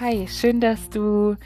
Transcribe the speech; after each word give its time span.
Hi, 0.00 0.26
schön, 0.26 0.58
dass 0.58 0.88
du 0.88 1.36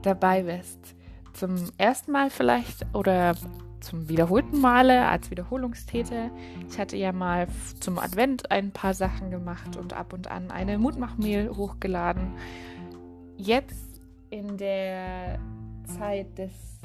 dabei 0.00 0.44
bist. 0.44 0.96
Zum 1.34 1.56
ersten 1.76 2.10
Mal 2.12 2.30
vielleicht 2.30 2.86
oder 2.94 3.34
zum 3.80 4.08
wiederholten 4.08 4.62
Male 4.62 5.06
als 5.06 5.30
Wiederholungstäter. 5.30 6.30
Ich 6.70 6.78
hatte 6.78 6.96
ja 6.96 7.12
mal 7.12 7.48
zum 7.80 7.98
Advent 7.98 8.50
ein 8.50 8.70
paar 8.70 8.94
Sachen 8.94 9.30
gemacht 9.30 9.76
und 9.76 9.92
ab 9.92 10.14
und 10.14 10.30
an 10.30 10.50
eine 10.50 10.78
Mutmachmail 10.78 11.50
hochgeladen. 11.50 12.32
Jetzt 13.36 14.00
in 14.30 14.56
der 14.56 15.38
Zeit 15.84 16.38
des, 16.38 16.80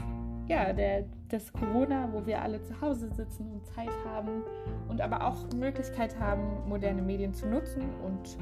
ja, 0.50 0.74
der, 0.74 1.05
des 1.32 1.54
Corona, 1.54 2.10
wo 2.12 2.26
wir 2.26 2.42
alle 2.42 2.62
zu 2.64 2.80
Hause 2.82 3.10
sitzen 3.14 3.50
und 3.50 3.66
Zeit 3.66 3.96
haben 4.05 4.44
und 4.89 5.00
aber 5.00 5.26
auch 5.26 5.38
Möglichkeit 5.55 6.20
haben, 6.20 6.68
moderne 6.68 7.02
Medien 7.02 7.34
zu 7.34 7.48
nutzen 7.48 7.84
und 8.04 8.38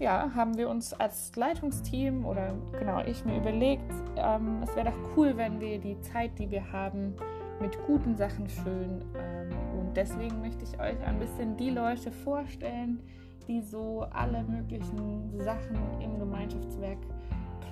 ja, 0.00 0.30
haben 0.34 0.56
wir 0.56 0.68
uns 0.68 0.94
als 0.94 1.36
Leitungsteam 1.36 2.24
oder 2.24 2.54
genau 2.78 3.04
ich 3.04 3.24
mir 3.24 3.36
überlegt, 3.36 3.92
ähm, 4.16 4.62
es 4.62 4.74
wäre 4.74 4.90
doch 4.90 5.16
cool, 5.16 5.36
wenn 5.36 5.60
wir 5.60 5.78
die 5.78 6.00
Zeit, 6.00 6.38
die 6.38 6.50
wir 6.50 6.72
haben, 6.72 7.14
mit 7.60 7.78
guten 7.86 8.16
Sachen 8.16 8.48
füllen. 8.48 9.04
Ähm, 9.14 9.50
und 9.78 9.96
deswegen 9.96 10.40
möchte 10.40 10.64
ich 10.64 10.80
euch 10.80 10.98
ein 11.06 11.18
bisschen 11.18 11.56
die 11.58 11.70
Leute 11.70 12.10
vorstellen, 12.10 13.00
die 13.46 13.60
so 13.60 14.06
alle 14.10 14.42
möglichen 14.42 15.38
Sachen 15.38 15.76
im 16.00 16.18
Gemeinschaftswerk 16.18 16.98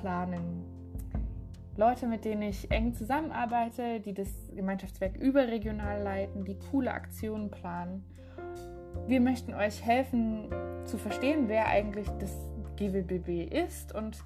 planen. 0.00 0.64
Leute, 1.76 2.06
mit 2.06 2.26
denen 2.26 2.42
ich 2.42 2.70
eng 2.70 2.92
zusammenarbeite, 2.92 4.00
die 4.00 4.12
das 4.12 4.28
Gemeinschaftswerk 4.54 5.16
überregional 5.16 6.02
leiten, 6.02 6.44
die 6.44 6.58
coole 6.70 6.92
Aktionen 6.92 7.50
planen. 7.50 8.04
Wir 9.06 9.20
möchten 9.20 9.54
euch 9.54 9.84
helfen 9.84 10.48
zu 10.84 10.98
verstehen, 10.98 11.48
wer 11.48 11.66
eigentlich 11.66 12.08
das 12.18 12.34
GWBB 12.76 13.52
ist 13.52 13.94
und 13.94 14.18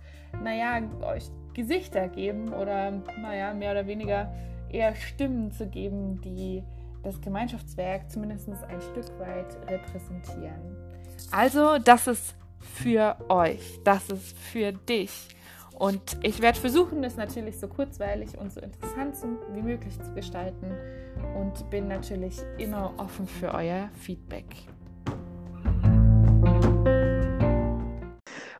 naja, 0.43 0.81
euch 1.03 1.31
Gesichter 1.55 2.09
geben 2.09 2.53
oder 2.53 2.91
naja, 3.21 3.55
mehr 3.55 3.73
oder 3.73 3.87
weniger 3.87 4.33
eher 4.71 4.95
Stimmen 4.95 5.53
zu 5.53 5.67
geben, 5.69 6.21
die 6.21 6.63
das 7.03 7.21
Gemeinschaftswerk 7.21 8.11
zumindest 8.11 8.49
ein 8.49 8.81
Stück 8.81 9.19
weit 9.19 9.57
repräsentieren. 9.69 10.77
Also, 11.31 11.79
das 11.79 12.07
ist 12.07 12.35
für 12.61 13.17
euch, 13.29 13.81
das 13.85 14.09
ist 14.11 14.39
für 14.39 14.73
dich. 14.73 15.29
Und 15.83 16.17
ich 16.23 16.41
werde 16.41 16.61
versuchen, 16.61 17.03
das 17.03 17.17
natürlich 17.17 17.59
so 17.59 17.67
kurzweilig 17.67 18.39
und 18.39 18.53
so 18.53 18.61
interessant 18.61 19.17
wie 19.53 19.63
möglich 19.63 20.01
zu 20.01 20.15
gestalten 20.15 20.73
und 21.35 21.69
bin 21.71 21.89
natürlich 21.89 22.39
immer 22.57 22.95
offen 22.99 23.27
für 23.27 23.53
euer 23.53 23.91
Feedback. 23.99 24.47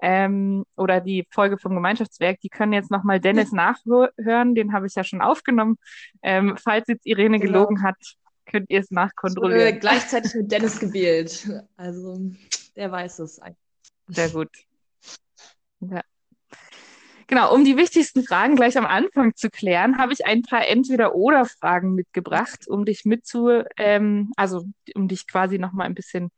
ähm, 0.01 0.65
oder 0.75 1.01
die 1.01 1.25
Folge 1.29 1.57
vom 1.57 1.75
Gemeinschaftswerk, 1.75 2.39
die 2.41 2.49
können 2.49 2.73
jetzt 2.73 2.91
nochmal 2.91 3.19
Dennis 3.19 3.51
nachhören. 3.53 4.55
Den 4.55 4.73
habe 4.73 4.87
ich 4.87 4.95
ja 4.95 5.03
schon 5.03 5.21
aufgenommen. 5.21 5.77
Ähm, 6.21 6.57
falls 6.57 6.87
jetzt 6.87 7.05
Irene 7.05 7.39
genau. 7.39 7.53
gelogen 7.53 7.83
hat, 7.83 7.97
könnt 8.45 8.69
ihr 8.69 8.79
es 8.79 8.91
nachkontrollieren. 8.91 9.59
Ich 9.59 9.67
wurde 9.67 9.79
gleichzeitig 9.79 10.33
mit 10.35 10.51
Dennis 10.51 10.79
gewählt. 10.79 11.49
Also 11.77 12.19
der 12.75 12.91
weiß 12.91 13.19
es 13.19 13.39
eigentlich. 13.39 13.57
Sehr 14.07 14.29
gut. 14.29 14.49
Ja. 15.81 16.01
Genau, 17.27 17.53
um 17.53 17.63
die 17.63 17.77
wichtigsten 17.77 18.23
Fragen 18.23 18.55
gleich 18.55 18.75
am 18.75 18.87
Anfang 18.87 19.35
zu 19.35 19.51
klären, 19.51 19.99
habe 19.99 20.13
ich 20.13 20.25
ein 20.25 20.41
paar 20.41 20.67
Entweder-Oder-Fragen 20.67 21.93
mitgebracht, 21.93 22.67
um 22.67 22.85
dich 22.85 23.05
mitzu, 23.05 23.61
ähm, 23.77 24.31
also 24.35 24.65
um 24.95 25.07
dich 25.07 25.27
quasi 25.27 25.59
nochmal 25.59 25.85
ein 25.85 25.93
bisschen 25.93 26.31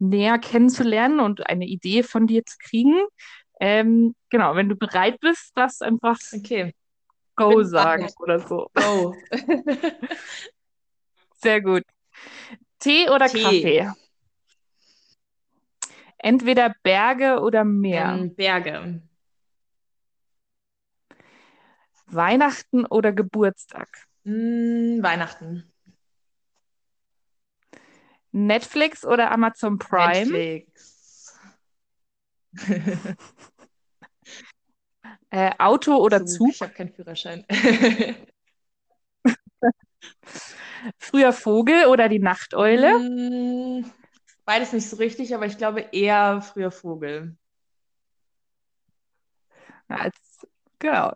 näher 0.00 0.38
kennenzulernen 0.38 1.20
und 1.20 1.46
eine 1.46 1.66
Idee 1.66 2.02
von 2.02 2.26
dir 2.26 2.44
zu 2.44 2.56
kriegen. 2.58 2.98
Ähm, 3.60 4.14
genau, 4.30 4.56
wenn 4.56 4.68
du 4.68 4.74
bereit 4.74 5.20
bist, 5.20 5.52
das 5.54 5.82
einfach 5.82 6.18
okay. 6.34 6.74
Go 7.36 7.62
sagen 7.62 8.08
oder 8.18 8.40
so. 8.40 8.70
Go. 8.74 9.14
Sehr 11.36 11.60
gut. 11.60 11.84
Tee 12.78 13.08
oder 13.08 13.28
Tee. 13.28 13.42
Kaffee? 13.42 13.92
Entweder 16.18 16.74
Berge 16.82 17.40
oder 17.40 17.64
Meer. 17.64 18.16
Ähm, 18.18 18.34
Berge. 18.34 19.02
Weihnachten 22.06 22.84
oder 22.86 23.12
Geburtstag? 23.12 23.88
Mm, 24.24 25.02
Weihnachten. 25.02 25.69
Netflix 28.32 29.04
oder 29.04 29.30
Amazon 29.30 29.78
Prime? 29.78 30.26
Netflix. 30.30 31.38
äh, 35.30 35.52
Auto 35.58 35.96
oder 35.96 36.24
Zug? 36.26 36.38
Zug? 36.38 36.54
Ich 36.54 36.62
habe 36.62 36.72
keinen 36.72 36.92
Führerschein. 36.92 37.44
Früher 40.98 41.32
Vogel 41.32 41.86
oder 41.86 42.08
die 42.08 42.20
Nachteule? 42.20 42.98
Mm, 42.98 43.84
beides 44.44 44.72
nicht 44.72 44.88
so 44.88 44.96
richtig, 44.96 45.34
aber 45.34 45.46
ich 45.46 45.58
glaube 45.58 45.80
eher 45.92 46.40
früher 46.40 46.70
Vogel. 46.70 47.36
Als 49.88 50.16
Genau. 50.80 51.12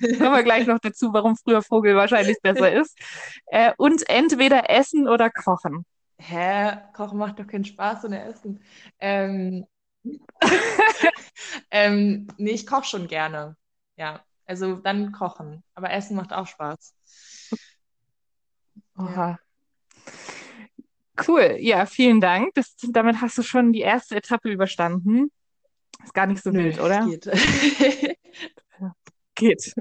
Kommen 0.00 0.32
wir 0.32 0.42
gleich 0.42 0.66
noch 0.66 0.78
dazu, 0.78 1.12
warum 1.12 1.36
früher 1.36 1.62
Vogel 1.62 1.94
wahrscheinlich 1.94 2.38
besser 2.42 2.72
ist. 2.80 2.98
Äh, 3.46 3.72
und 3.76 4.08
entweder 4.08 4.70
essen 4.70 5.08
oder 5.08 5.30
kochen. 5.30 5.84
Hä? 6.22 6.76
Kochen 6.92 7.18
macht 7.18 7.38
doch 7.38 7.46
keinen 7.46 7.64
Spaß 7.64 8.04
ohne 8.04 8.22
Essen. 8.22 8.60
Ähm, 9.00 9.66
ähm, 11.70 12.28
nee, 12.36 12.52
ich 12.52 12.66
koche 12.66 12.84
schon 12.84 13.08
gerne. 13.08 13.56
Ja, 13.96 14.24
also 14.46 14.76
dann 14.76 15.12
kochen. 15.12 15.62
Aber 15.74 15.90
Essen 15.90 16.16
macht 16.16 16.32
auch 16.32 16.46
Spaß. 16.46 16.94
Oha. 18.98 19.38
Cool, 21.26 21.56
ja, 21.60 21.86
vielen 21.86 22.20
Dank. 22.20 22.54
Das, 22.54 22.74
damit 22.90 23.20
hast 23.20 23.36
du 23.38 23.42
schon 23.42 23.72
die 23.72 23.80
erste 23.80 24.16
Etappe 24.16 24.50
überstanden. 24.50 25.30
Ist 26.04 26.14
gar 26.14 26.26
nicht 26.26 26.42
so 26.42 26.50
Nö, 26.50 26.64
wild, 26.64 26.80
oder? 26.80 27.06
Geht. 27.06 27.26
geht. 29.34 29.74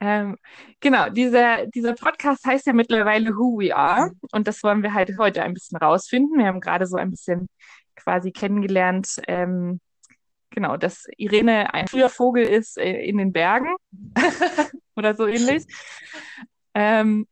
Ähm, 0.00 0.36
genau, 0.80 1.08
dieser, 1.10 1.66
dieser 1.66 1.94
Podcast 1.94 2.44
heißt 2.46 2.66
ja 2.66 2.72
mittlerweile 2.72 3.30
Who 3.36 3.58
We 3.58 3.74
Are 3.74 4.12
und 4.32 4.46
das 4.46 4.62
wollen 4.62 4.82
wir 4.82 4.94
halt 4.94 5.16
heute 5.18 5.42
ein 5.42 5.54
bisschen 5.54 5.78
rausfinden. 5.78 6.38
Wir 6.38 6.46
haben 6.46 6.60
gerade 6.60 6.86
so 6.86 6.96
ein 6.96 7.10
bisschen 7.10 7.48
quasi 7.96 8.32
kennengelernt, 8.32 9.20
ähm, 9.28 9.80
genau, 10.50 10.76
dass 10.76 11.06
Irene 11.16 11.72
ein 11.74 11.88
früher 11.88 12.08
Vogel 12.08 12.44
ist 12.44 12.78
äh, 12.78 13.02
in 13.02 13.18
den 13.18 13.32
Bergen 13.32 13.74
oder 14.96 15.14
so 15.14 15.26
ähnlich. 15.26 15.64
Ähm, 16.74 17.26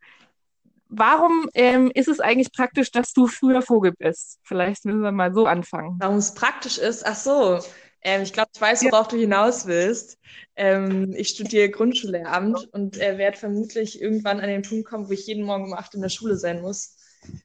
warum 0.89 1.49
ähm, 1.55 1.91
ist 1.95 2.09
es 2.09 2.21
eigentlich 2.21 2.53
praktisch, 2.53 2.91
dass 2.91 3.13
du 3.13 3.27
früher 3.27 3.63
Vogel 3.63 3.93
bist? 3.99 4.39
Vielleicht 4.45 4.85
müssen 4.85 5.03
wir 5.03 5.13
mal 5.13 5.35
so 5.35 5.47
anfangen. 5.47 5.97
Warum 5.99 6.17
es 6.17 6.35
praktisch 6.35 6.79
ist? 6.79 7.05
Ach 7.07 7.17
so, 7.17 7.61
ähm, 8.03 8.23
ich 8.23 8.33
glaube, 8.33 8.51
ich 8.55 8.61
weiß, 8.61 8.85
worauf 8.85 9.07
ja. 9.07 9.13
du 9.13 9.17
hinaus 9.19 9.67
willst. 9.67 10.19
Ähm, 10.57 11.15
ich 11.17 11.29
studiere 11.29 11.71
Grundschullehramt 11.71 12.69
und 12.73 12.99
äh, 12.99 13.19
werde 13.19 13.39
vermutlich 13.39 14.01
irgendwann 14.01 14.41
an 14.41 14.49
den 14.49 14.63
Punkt 14.63 14.89
kommen, 14.89 15.09
wo 15.09 15.13
ich 15.13 15.27
jeden 15.27 15.45
Morgen 15.45 15.65
um 15.65 15.75
acht 15.75 15.95
in 15.95 16.03
der 16.03 16.09
Schule 16.09 16.37
sein 16.37 16.61
muss. 16.61 16.97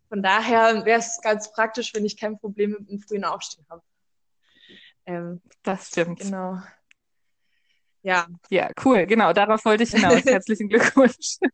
Von 0.10 0.24
daher 0.24 0.86
wäre 0.86 1.00
es 1.00 1.20
ganz 1.22 1.52
praktisch, 1.52 1.94
wenn 1.94 2.06
ich 2.06 2.18
kein 2.18 2.40
Problem 2.40 2.72
mit 2.72 2.90
dem 2.90 3.00
frühen 3.00 3.24
Aufstehen 3.24 3.66
habe. 3.70 3.84
Ähm, 5.06 5.42
das 5.64 5.88
stimmt. 5.88 6.20
Genau. 6.20 6.60
Ja. 8.02 8.28
Ja, 8.50 8.72
cool. 8.84 9.06
Genau, 9.06 9.34
darauf 9.34 9.64
wollte 9.66 9.84
ich 9.84 9.92
hinaus. 9.92 10.22
Herzlichen 10.26 10.70
Glückwunsch. 10.70 11.38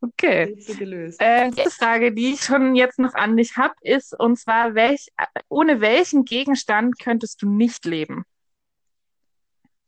Okay. 0.00 0.56
Äh, 1.18 1.50
die 1.50 1.68
Frage, 1.70 2.12
die 2.12 2.34
ich 2.34 2.42
schon 2.42 2.74
jetzt 2.76 2.98
noch 2.98 3.14
an 3.14 3.36
dich 3.36 3.56
habe, 3.56 3.74
ist, 3.82 4.18
und 4.18 4.38
zwar, 4.38 4.74
welch, 4.74 5.08
ohne 5.48 5.80
welchen 5.80 6.24
Gegenstand 6.24 6.98
könntest 7.00 7.42
du 7.42 7.48
nicht 7.48 7.84
leben? 7.84 8.24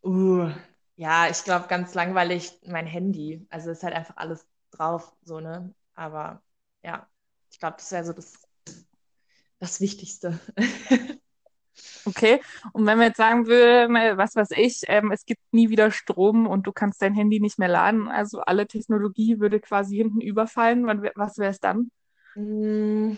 Uh, 0.02 0.50
Ja, 0.96 1.28
ich 1.30 1.44
glaube, 1.44 1.68
ganz 1.68 1.94
langweilig 1.94 2.58
mein 2.66 2.86
Handy. 2.86 3.46
Also 3.50 3.70
ist 3.70 3.82
halt 3.82 3.94
einfach 3.94 4.16
alles 4.16 4.46
drauf, 4.70 5.14
so, 5.24 5.40
ne? 5.40 5.74
Aber 5.94 6.42
ja, 6.82 7.08
ich 7.50 7.58
glaube, 7.58 7.76
das 7.78 7.90
wäre 7.92 8.04
so 8.04 8.12
das, 8.12 8.38
das 9.58 9.80
Wichtigste. 9.80 10.38
Okay, 12.04 12.40
und 12.72 12.86
wenn 12.86 12.98
wir 12.98 13.06
jetzt 13.06 13.18
sagen 13.18 13.46
würden, 13.46 13.94
was 14.16 14.34
weiß 14.34 14.50
ich, 14.52 14.82
ähm, 14.88 15.12
es 15.12 15.26
gibt 15.26 15.40
nie 15.52 15.70
wieder 15.70 15.90
Strom 15.90 16.46
und 16.46 16.66
du 16.66 16.72
kannst 16.72 17.02
dein 17.02 17.14
Handy 17.14 17.40
nicht 17.40 17.58
mehr 17.58 17.68
laden, 17.68 18.08
also 18.08 18.40
alle 18.40 18.66
Technologie 18.66 19.38
würde 19.38 19.60
quasi 19.60 19.96
hinten 19.96 20.20
überfallen, 20.20 20.86
was 21.14 21.38
wäre 21.38 21.50
es 21.50 21.60
dann? 21.60 21.90
Hm. 22.34 23.16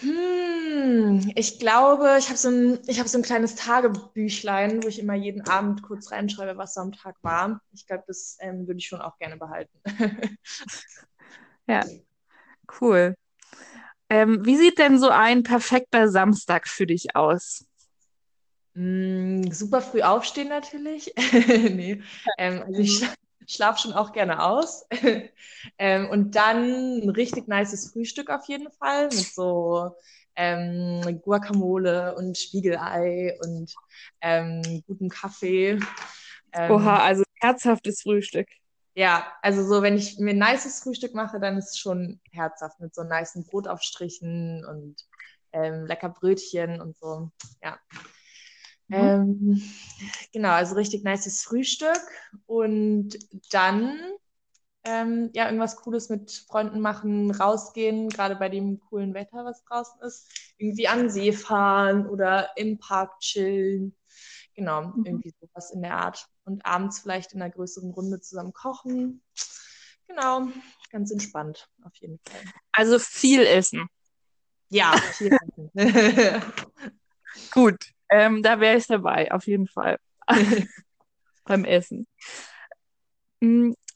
Hm, 0.00 1.32
ich 1.34 1.58
glaube, 1.58 2.16
ich 2.18 2.28
habe 2.28 2.38
so, 2.38 2.48
ein, 2.48 2.78
hab 2.98 3.08
so 3.08 3.18
ein 3.18 3.22
kleines 3.22 3.54
Tagebüchlein, 3.54 4.82
wo 4.82 4.88
ich 4.88 4.98
immer 4.98 5.14
jeden 5.14 5.42
Abend 5.46 5.82
kurz 5.82 6.10
reinschreibe, 6.10 6.56
was 6.56 6.74
so 6.74 6.80
am 6.80 6.92
Tag 6.92 7.16
war. 7.22 7.60
Ich 7.72 7.86
glaube, 7.86 8.04
das 8.06 8.38
ähm, 8.40 8.66
würde 8.66 8.78
ich 8.78 8.86
schon 8.86 9.02
auch 9.02 9.18
gerne 9.18 9.36
behalten. 9.36 9.78
ja, 11.66 11.84
cool. 12.80 13.14
Ähm, 14.10 14.44
wie 14.44 14.56
sieht 14.56 14.78
denn 14.78 14.98
so 14.98 15.08
ein 15.08 15.44
perfekter 15.44 16.08
Samstag 16.08 16.68
für 16.68 16.84
dich 16.84 17.14
aus? 17.14 17.64
Mm, 18.74 19.50
super 19.50 19.80
früh 19.80 20.02
aufstehen 20.02 20.48
natürlich. 20.48 21.14
nee. 21.48 22.02
Ähm, 22.38 22.62
also 22.66 22.80
ich 22.80 22.98
schla 22.98 23.08
schlafe 23.46 23.80
schon 23.80 23.92
auch 23.92 24.12
gerne 24.12 24.42
aus. 24.44 24.86
ähm, 25.78 26.08
und 26.10 26.34
dann 26.36 27.00
ein 27.02 27.10
richtig 27.10 27.48
nices 27.48 27.92
Frühstück 27.92 28.30
auf 28.30 28.46
jeden 28.46 28.70
Fall 28.72 29.04
mit 29.04 29.32
so 29.32 29.96
ähm, 30.36 31.20
Guacamole 31.22 32.14
und 32.16 32.38
Spiegelei 32.38 33.36
und 33.42 33.74
ähm, 34.20 34.82
gutem 34.86 35.08
Kaffee. 35.08 35.78
Ähm, 36.52 36.72
Oha, 36.72 36.98
also 36.98 37.24
herzhaftes 37.40 38.02
Frühstück. 38.02 38.48
Ja, 38.94 39.26
also 39.42 39.64
so, 39.64 39.82
wenn 39.82 39.96
ich 39.96 40.18
mir 40.18 40.30
ein 40.32 40.38
nices 40.38 40.80
Frühstück 40.82 41.14
mache, 41.14 41.38
dann 41.38 41.56
ist 41.56 41.70
es 41.70 41.78
schon 41.78 42.20
herzhaft 42.32 42.80
mit 42.80 42.94
so 42.94 43.02
nicen 43.04 43.44
Brotaufstrichen 43.46 44.64
und 44.64 44.96
ähm, 45.52 45.86
lecker 45.86 46.08
Brötchen 46.08 46.80
und 46.80 46.96
so. 46.96 47.30
Ja. 47.62 47.78
Mhm. 48.88 48.96
Ähm, 48.96 49.62
genau, 50.32 50.50
also 50.50 50.74
richtig 50.74 51.04
nices 51.04 51.42
Frühstück 51.42 52.00
und 52.46 53.16
dann 53.52 53.98
ähm, 54.82 55.30
ja 55.34 55.44
irgendwas 55.46 55.76
Cooles 55.76 56.08
mit 56.08 56.30
Freunden 56.48 56.80
machen, 56.80 57.30
rausgehen, 57.30 58.08
gerade 58.08 58.34
bei 58.36 58.48
dem 58.48 58.80
coolen 58.80 59.14
Wetter, 59.14 59.44
was 59.44 59.62
draußen 59.64 60.00
ist, 60.02 60.28
irgendwie 60.58 60.88
an 60.88 61.00
den 61.00 61.10
See 61.10 61.32
fahren 61.32 62.06
oder 62.08 62.50
im 62.56 62.78
Park 62.78 63.20
chillen. 63.20 63.94
Genau, 64.54 64.82
mhm. 64.82 65.04
irgendwie 65.06 65.34
sowas 65.40 65.70
in 65.70 65.82
der 65.82 65.96
Art. 65.96 66.26
Und 66.50 66.66
abends 66.66 66.98
vielleicht 66.98 67.32
in 67.32 67.40
einer 67.40 67.50
größeren 67.50 67.92
Runde 67.92 68.20
zusammen 68.20 68.52
kochen. 68.52 69.22
Genau, 70.08 70.48
ganz 70.90 71.12
entspannt 71.12 71.68
auf 71.84 71.94
jeden 71.96 72.18
Fall. 72.28 72.40
Also 72.72 72.98
viel 72.98 73.42
essen. 73.42 73.86
Ja, 74.68 74.96
viel 75.16 75.30
essen. 75.32 75.70
Gut, 77.52 77.76
ähm, 78.08 78.42
da 78.42 78.58
wäre 78.58 78.76
ich 78.76 78.88
dabei, 78.88 79.30
auf 79.30 79.46
jeden 79.46 79.68
Fall. 79.68 79.98
Beim 81.44 81.64
Essen. 81.64 82.08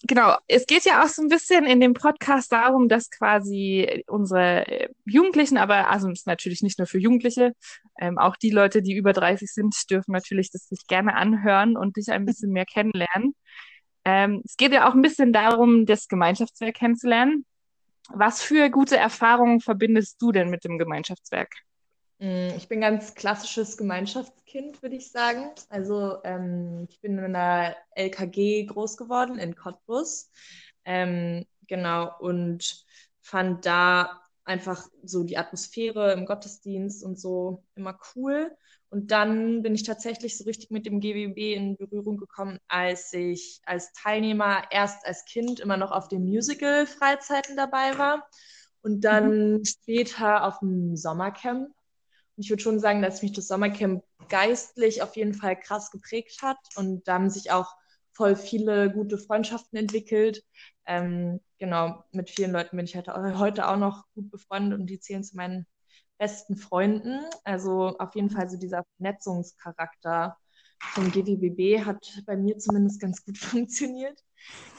Genau, 0.06 0.36
es 0.48 0.66
geht 0.66 0.84
ja 0.84 1.02
auch 1.02 1.08
so 1.08 1.22
ein 1.22 1.28
bisschen 1.28 1.64
in 1.64 1.80
dem 1.80 1.94
Podcast 1.94 2.52
darum, 2.52 2.90
dass 2.90 3.08
quasi 3.10 4.04
unsere 4.06 4.66
äh, 4.66 4.88
Jugendlichen, 5.06 5.56
aber 5.56 5.88
also 5.88 6.10
ist 6.10 6.26
natürlich 6.26 6.60
nicht 6.60 6.78
nur 6.78 6.86
für 6.86 6.98
Jugendliche, 6.98 7.54
ähm, 7.98 8.18
auch 8.18 8.36
die 8.36 8.50
Leute, 8.50 8.82
die 8.82 8.94
über 8.94 9.14
30 9.14 9.50
sind, 9.50 9.74
dürfen 9.90 10.12
natürlich 10.12 10.50
das 10.50 10.68
sich 10.68 10.86
gerne 10.88 11.16
anhören 11.16 11.78
und 11.78 11.96
dich 11.96 12.10
ein 12.10 12.26
bisschen 12.26 12.52
mehr 12.52 12.66
kennenlernen. 12.66 13.34
Ähm, 14.04 14.42
es 14.44 14.58
geht 14.58 14.74
ja 14.74 14.86
auch 14.88 14.94
ein 14.94 15.00
bisschen 15.00 15.32
darum, 15.32 15.86
das 15.86 16.06
Gemeinschaftswerk 16.08 16.74
kennenzulernen. 16.74 17.46
Was 18.12 18.42
für 18.42 18.68
gute 18.68 18.98
Erfahrungen 18.98 19.60
verbindest 19.60 20.20
du 20.20 20.32
denn 20.32 20.50
mit 20.50 20.64
dem 20.64 20.76
Gemeinschaftswerk? 20.76 21.50
Mm, 22.24 22.56
ich 22.56 22.68
bin 22.68 22.80
ganz 22.80 23.14
klassisches 23.14 23.76
Gemeinschaftskind, 23.76 24.82
würde 24.82 24.96
ich 24.96 25.10
sagen. 25.10 25.50
Also 25.68 26.22
ähm, 26.24 26.86
ich 26.88 27.00
bin 27.02 27.18
in 27.18 27.24
einer 27.24 27.76
LKG 27.94 28.64
groß 28.64 28.96
geworden 28.96 29.38
in 29.38 29.54
Cottbus. 29.54 30.30
Ähm, 30.86 31.44
genau, 31.66 32.10
und 32.20 32.86
fand 33.20 33.66
da 33.66 34.22
einfach 34.44 34.88
so 35.02 35.22
die 35.22 35.36
Atmosphäre 35.36 36.12
im 36.12 36.24
Gottesdienst 36.24 37.04
und 37.04 37.20
so 37.20 37.62
immer 37.74 37.98
cool. 38.14 38.56
Und 38.88 39.10
dann 39.10 39.62
bin 39.62 39.74
ich 39.74 39.82
tatsächlich 39.82 40.38
so 40.38 40.44
richtig 40.44 40.70
mit 40.70 40.86
dem 40.86 41.00
GWB 41.00 41.54
in 41.54 41.76
Berührung 41.76 42.16
gekommen, 42.16 42.58
als 42.68 43.12
ich 43.12 43.60
als 43.66 43.92
Teilnehmer 43.92 44.62
erst 44.70 45.06
als 45.06 45.26
Kind 45.26 45.60
immer 45.60 45.76
noch 45.76 45.90
auf 45.92 46.08
den 46.08 46.24
Musical-Freizeiten 46.24 47.56
dabei 47.56 47.98
war 47.98 48.26
und 48.82 49.02
dann 49.02 49.54
mhm. 49.54 49.64
später 49.64 50.44
auf 50.44 50.60
dem 50.60 50.96
Sommercamp 50.96 51.74
ich 52.36 52.50
würde 52.50 52.62
schon 52.62 52.80
sagen, 52.80 53.02
dass 53.02 53.22
mich 53.22 53.32
das 53.32 53.48
Sommercamp 53.48 54.04
geistlich 54.28 55.02
auf 55.02 55.16
jeden 55.16 55.34
Fall 55.34 55.58
krass 55.58 55.90
geprägt 55.90 56.42
hat. 56.42 56.58
Und 56.76 57.06
da 57.06 57.14
haben 57.14 57.30
sich 57.30 57.50
auch 57.50 57.74
voll 58.12 58.36
viele 58.36 58.90
gute 58.92 59.18
Freundschaften 59.18 59.78
entwickelt. 59.78 60.44
Ähm, 60.86 61.40
genau, 61.58 62.04
mit 62.12 62.30
vielen 62.30 62.52
Leuten 62.52 62.76
bin 62.76 62.86
ich 62.86 62.96
halt 62.96 63.08
heute 63.08 63.68
auch 63.68 63.76
noch 63.76 64.04
gut 64.14 64.30
befreundet 64.30 64.78
und 64.78 64.86
die 64.86 65.00
zählen 65.00 65.24
zu 65.24 65.36
meinen 65.36 65.66
besten 66.18 66.56
Freunden. 66.56 67.24
Also 67.44 67.96
auf 67.98 68.14
jeden 68.14 68.30
Fall 68.30 68.48
so 68.48 68.56
dieser 68.56 68.84
Vernetzungscharakter 68.96 70.36
vom 70.92 71.10
GWBB 71.10 71.84
hat 71.84 72.22
bei 72.26 72.36
mir 72.36 72.58
zumindest 72.58 73.00
ganz 73.00 73.24
gut 73.24 73.38
funktioniert. 73.38 74.22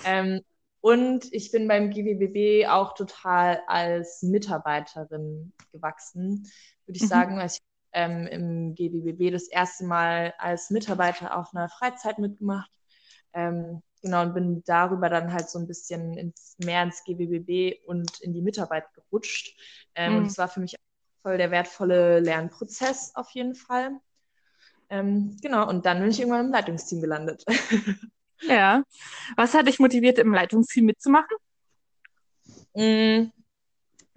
Ähm, 0.05 0.41
und 0.85 1.33
ich 1.33 1.51
bin 1.51 1.67
beim 1.67 1.89
GWBB 1.89 2.67
auch 2.69 2.93
total 2.93 3.61
als 3.65 4.21
Mitarbeiterin 4.21 5.51
gewachsen 5.71 6.47
würde 6.85 6.97
ich 6.97 7.03
mhm. 7.03 7.07
sagen, 7.07 7.41
ich 7.41 7.59
ähm, 7.93 8.27
im 8.27 8.75
GBBB 8.75 9.31
das 9.31 9.47
erste 9.47 9.85
Mal 9.85 10.33
als 10.37 10.69
Mitarbeiter 10.69 11.35
auf 11.35 11.55
einer 11.55 11.69
Freizeit 11.69 12.19
mitgemacht. 12.19 12.69
Ähm, 13.33 13.81
genau, 14.01 14.23
und 14.23 14.33
bin 14.33 14.63
darüber 14.65 15.09
dann 15.09 15.33
halt 15.33 15.49
so 15.49 15.59
ein 15.59 15.67
bisschen 15.67 16.17
ins, 16.17 16.55
mehr 16.59 16.83
ins 16.83 17.03
GBBB 17.03 17.83
und 17.87 18.19
in 18.19 18.33
die 18.33 18.41
Mitarbeit 18.41 18.85
gerutscht. 18.93 19.57
Ähm, 19.95 20.11
mhm. 20.11 20.17
Und 20.19 20.25
es 20.27 20.37
war 20.37 20.49
für 20.49 20.59
mich 20.59 20.75
voll 21.21 21.37
der 21.37 21.51
wertvolle 21.51 22.19
Lernprozess 22.19 23.13
auf 23.15 23.29
jeden 23.31 23.55
Fall. 23.55 23.91
Ähm, 24.89 25.37
genau, 25.41 25.67
und 25.67 25.85
dann 25.85 25.99
bin 25.99 26.11
ich 26.11 26.19
irgendwann 26.19 26.45
im 26.45 26.51
Leitungsteam 26.51 27.01
gelandet. 27.01 27.43
ja. 28.41 28.83
Was 29.35 29.53
hat 29.53 29.67
dich 29.67 29.79
motiviert, 29.79 30.19
im 30.19 30.33
Leitungsteam 30.33 30.85
mitzumachen? 30.85 31.37
Mm, 32.73 33.31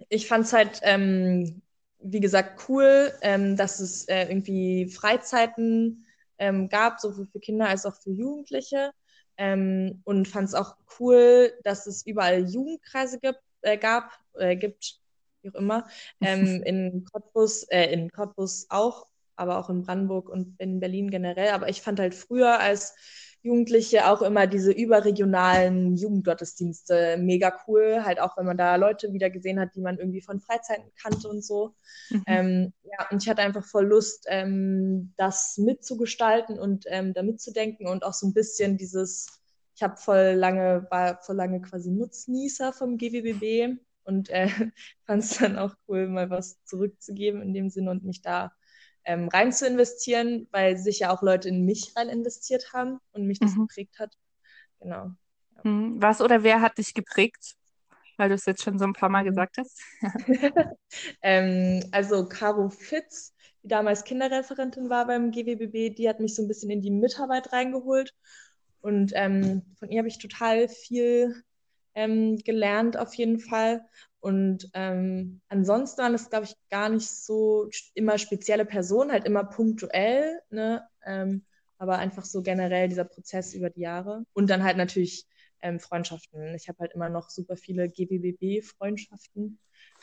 ich 0.09 0.27
fand 0.27 0.45
es 0.45 0.53
halt 0.53 0.79
ähm, 0.83 1.61
wie 1.99 2.19
gesagt, 2.19 2.69
cool, 2.69 3.11
ähm, 3.21 3.55
dass 3.57 3.79
es 3.79 4.07
äh, 4.07 4.27
irgendwie 4.27 4.89
Freizeiten 4.89 6.05
ähm, 6.37 6.69
gab, 6.69 6.99
sowohl 6.99 7.27
für 7.27 7.39
Kinder 7.39 7.67
als 7.67 7.85
auch 7.85 7.95
für 7.95 8.11
Jugendliche. 8.11 8.91
Ähm, 9.37 10.01
und 10.05 10.27
fand 10.27 10.49
es 10.49 10.53
auch 10.53 10.75
cool, 10.99 11.53
dass 11.63 11.87
es 11.87 12.05
überall 12.05 12.49
Jugendkreise 12.49 13.19
gibt, 13.19 13.39
äh, 13.61 13.77
gab, 13.77 14.11
äh, 14.33 14.55
gibt, 14.55 14.99
wie 15.41 15.49
auch 15.49 15.55
immer, 15.55 15.87
ähm, 16.21 16.61
in 16.65 17.05
Cottbus, 17.05 17.63
äh, 17.63 17.91
in 17.91 18.09
Cottbus 18.11 18.67
auch, 18.69 19.07
aber 19.35 19.57
auch 19.57 19.69
in 19.69 19.83
Brandenburg 19.83 20.29
und 20.29 20.55
in 20.59 20.79
Berlin 20.79 21.09
generell. 21.09 21.49
Aber 21.49 21.69
ich 21.69 21.81
fand 21.81 21.99
halt 21.99 22.15
früher 22.15 22.59
als 22.59 22.95
Jugendliche 23.41 24.09
auch 24.09 24.21
immer 24.21 24.47
diese 24.47 24.71
überregionalen 24.71 25.95
Jugendgottesdienste 25.95 27.17
mega 27.17 27.57
cool. 27.67 28.03
Halt 28.03 28.19
auch, 28.19 28.35
wenn 28.37 28.45
man 28.45 28.57
da 28.57 28.75
Leute 28.75 29.13
wieder 29.13 29.29
gesehen 29.29 29.59
hat, 29.59 29.75
die 29.75 29.81
man 29.81 29.97
irgendwie 29.97 30.21
von 30.21 30.41
Freizeiten 30.41 30.91
kannte 31.01 31.29
und 31.29 31.43
so. 31.43 31.73
Mhm. 32.09 32.23
Ähm, 32.27 32.73
ja, 32.83 33.07
und 33.09 33.23
ich 33.23 33.29
hatte 33.29 33.41
einfach 33.41 33.63
voll 33.63 33.85
Lust, 33.85 34.25
ähm, 34.27 35.13
das 35.15 35.57
mitzugestalten 35.57 36.59
und 36.59 36.85
ähm, 36.87 37.13
da 37.13 37.23
mitzudenken 37.23 37.87
und 37.87 38.03
auch 38.03 38.13
so 38.13 38.27
ein 38.27 38.33
bisschen 38.33 38.77
dieses, 38.77 39.27
ich 39.75 39.83
habe 39.83 39.95
voll 39.95 40.33
lange, 40.35 40.87
war 40.89 41.21
voll 41.21 41.37
lange 41.37 41.61
quasi 41.61 41.91
Nutznießer 41.91 42.73
vom 42.73 42.97
GWBB 42.97 43.79
und 44.03 44.29
äh, 44.29 44.49
fand 45.05 45.23
es 45.23 45.37
dann 45.37 45.57
auch 45.57 45.75
cool, 45.87 46.07
mal 46.07 46.29
was 46.29 46.61
zurückzugeben 46.65 47.41
in 47.41 47.53
dem 47.53 47.69
Sinne 47.69 47.91
und 47.91 48.03
mich 48.03 48.21
da 48.21 48.51
ähm, 49.05 49.27
rein 49.29 49.51
zu 49.51 49.67
investieren, 49.67 50.47
weil 50.51 50.77
sich 50.77 50.99
ja 50.99 51.11
auch 51.11 51.21
Leute 51.21 51.49
in 51.49 51.65
mich 51.65 51.93
rein 51.95 52.09
investiert 52.09 52.73
haben 52.73 52.99
und 53.11 53.25
mich 53.25 53.39
das 53.39 53.55
mhm. 53.55 53.67
geprägt 53.67 53.99
hat. 53.99 54.13
Genau. 54.79 55.11
Ja. 55.55 55.61
Mhm. 55.63 56.01
Was 56.01 56.21
oder 56.21 56.43
wer 56.43 56.61
hat 56.61 56.77
dich 56.77 56.93
geprägt? 56.93 57.55
Weil 58.17 58.29
du 58.29 58.35
es 58.35 58.45
jetzt 58.45 58.63
schon 58.63 58.77
so 58.77 58.85
ein 58.85 58.93
paar 58.93 59.09
Mal 59.09 59.23
mhm. 59.23 59.29
gesagt 59.29 59.57
hast. 59.57 59.79
ähm, 61.21 61.83
also 61.91 62.27
Caro 62.27 62.69
Fitz, 62.69 63.33
die 63.63 63.67
damals 63.67 64.03
Kinderreferentin 64.03 64.89
war 64.89 65.07
beim 65.07 65.31
GWBB, 65.31 65.95
die 65.95 66.09
hat 66.09 66.19
mich 66.19 66.35
so 66.35 66.41
ein 66.41 66.47
bisschen 66.47 66.69
in 66.69 66.81
die 66.81 66.91
Mitarbeit 66.91 67.51
reingeholt. 67.53 68.13
Und 68.81 69.11
ähm, 69.15 69.63
von 69.77 69.89
ihr 69.89 69.99
habe 69.99 70.07
ich 70.07 70.19
total 70.19 70.69
viel 70.69 71.43
ähm, 71.95 72.37
gelernt 72.37 72.97
auf 72.97 73.13
jeden 73.13 73.39
Fall. 73.39 73.85
Und 74.19 74.69
ähm, 74.73 75.41
ansonsten 75.47 76.01
waren 76.01 76.13
es, 76.13 76.29
glaube 76.29 76.45
ich, 76.45 76.55
gar 76.69 76.89
nicht 76.89 77.09
so 77.09 77.69
immer 77.93 78.17
spezielle 78.17 78.65
Personen, 78.65 79.11
halt 79.11 79.25
immer 79.25 79.45
punktuell. 79.45 80.39
Ne? 80.49 80.85
Ähm, 81.05 81.45
aber 81.77 81.97
einfach 81.97 82.25
so 82.25 82.41
generell 82.41 82.89
dieser 82.89 83.05
Prozess 83.05 83.53
über 83.53 83.69
die 83.69 83.81
Jahre. 83.81 84.25
Und 84.33 84.49
dann 84.49 84.63
halt 84.63 84.77
natürlich 84.77 85.25
ähm, 85.61 85.79
Freundschaften. 85.79 86.53
Ich 86.55 86.67
habe 86.67 86.79
halt 86.79 86.93
immer 86.93 87.09
noch 87.09 87.29
super 87.29 87.55
viele 87.55 87.87
GWBB-Freundschaften. 87.89 89.59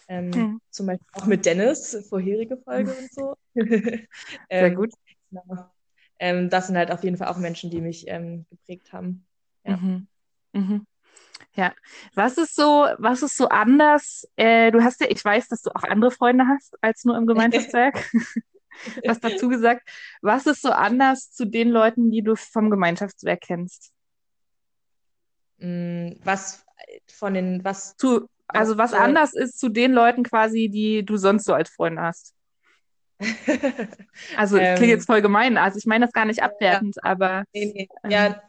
Ähm, 0.08 0.32
hm. 0.32 0.60
Zum 0.70 0.86
Beispiel 0.86 1.06
auch 1.12 1.26
mit 1.26 1.44
Dennis, 1.44 2.06
vorherige 2.08 2.56
Folge 2.56 2.92
und 2.92 3.12
so. 3.12 3.34
Sehr 3.54 4.06
ähm, 4.50 4.74
gut. 4.74 4.92
Genau. 5.30 5.70
Ähm, 6.18 6.48
das 6.48 6.68
sind 6.68 6.76
halt 6.76 6.90
auf 6.90 7.04
jeden 7.04 7.16
Fall 7.16 7.28
auch 7.28 7.38
Menschen, 7.38 7.70
die 7.70 7.80
mich 7.80 8.06
ähm, 8.08 8.46
geprägt 8.48 8.92
haben. 8.92 9.26
Ja. 9.64 9.76
Mhm. 9.76 10.06
Mhm. 10.52 10.86
Ja, 11.56 11.72
was 12.14 12.36
ist 12.36 12.54
so, 12.54 12.86
was 12.98 13.22
ist 13.22 13.36
so 13.36 13.48
anders? 13.48 14.28
Äh, 14.36 14.70
du 14.70 14.84
hast 14.84 15.00
ja, 15.00 15.06
ich 15.08 15.24
weiß, 15.24 15.48
dass 15.48 15.62
du 15.62 15.70
auch 15.74 15.84
andere 15.84 16.10
Freunde 16.10 16.46
hast 16.46 16.76
als 16.82 17.04
nur 17.04 17.16
im 17.16 17.26
Gemeinschaftswerk. 17.26 18.10
was 19.04 19.20
dazu 19.20 19.48
gesagt. 19.48 19.88
Was 20.20 20.46
ist 20.46 20.60
so 20.60 20.70
anders 20.70 21.32
zu 21.32 21.46
den 21.46 21.70
Leuten, 21.70 22.10
die 22.10 22.22
du 22.22 22.36
vom 22.36 22.70
Gemeinschaftswerk 22.70 23.40
kennst? 23.40 23.92
Mm, 25.58 26.12
was 26.22 26.64
von 27.06 27.32
den, 27.32 27.64
was 27.64 27.96
zu, 27.96 28.28
also 28.48 28.76
was 28.76 28.92
anders 28.92 29.34
ist 29.34 29.58
zu 29.58 29.70
den 29.70 29.92
Leuten 29.92 30.24
quasi, 30.24 30.68
die 30.68 31.04
du 31.04 31.16
sonst 31.16 31.44
so 31.44 31.54
als 31.54 31.70
Freunde 31.70 32.02
hast. 32.02 32.34
also 34.36 34.58
ähm, 34.58 34.76
klingt 34.76 34.90
jetzt 34.90 35.06
voll 35.06 35.22
gemein. 35.22 35.56
Also 35.56 35.78
ich 35.78 35.86
meine 35.86 36.04
das 36.04 36.12
gar 36.12 36.26
nicht 36.26 36.42
abwertend, 36.42 36.96
ja. 36.96 37.02
aber 37.02 37.44
nee, 37.54 37.72
nee. 37.74 37.88
Ähm, 38.04 38.10
ja, 38.10 38.42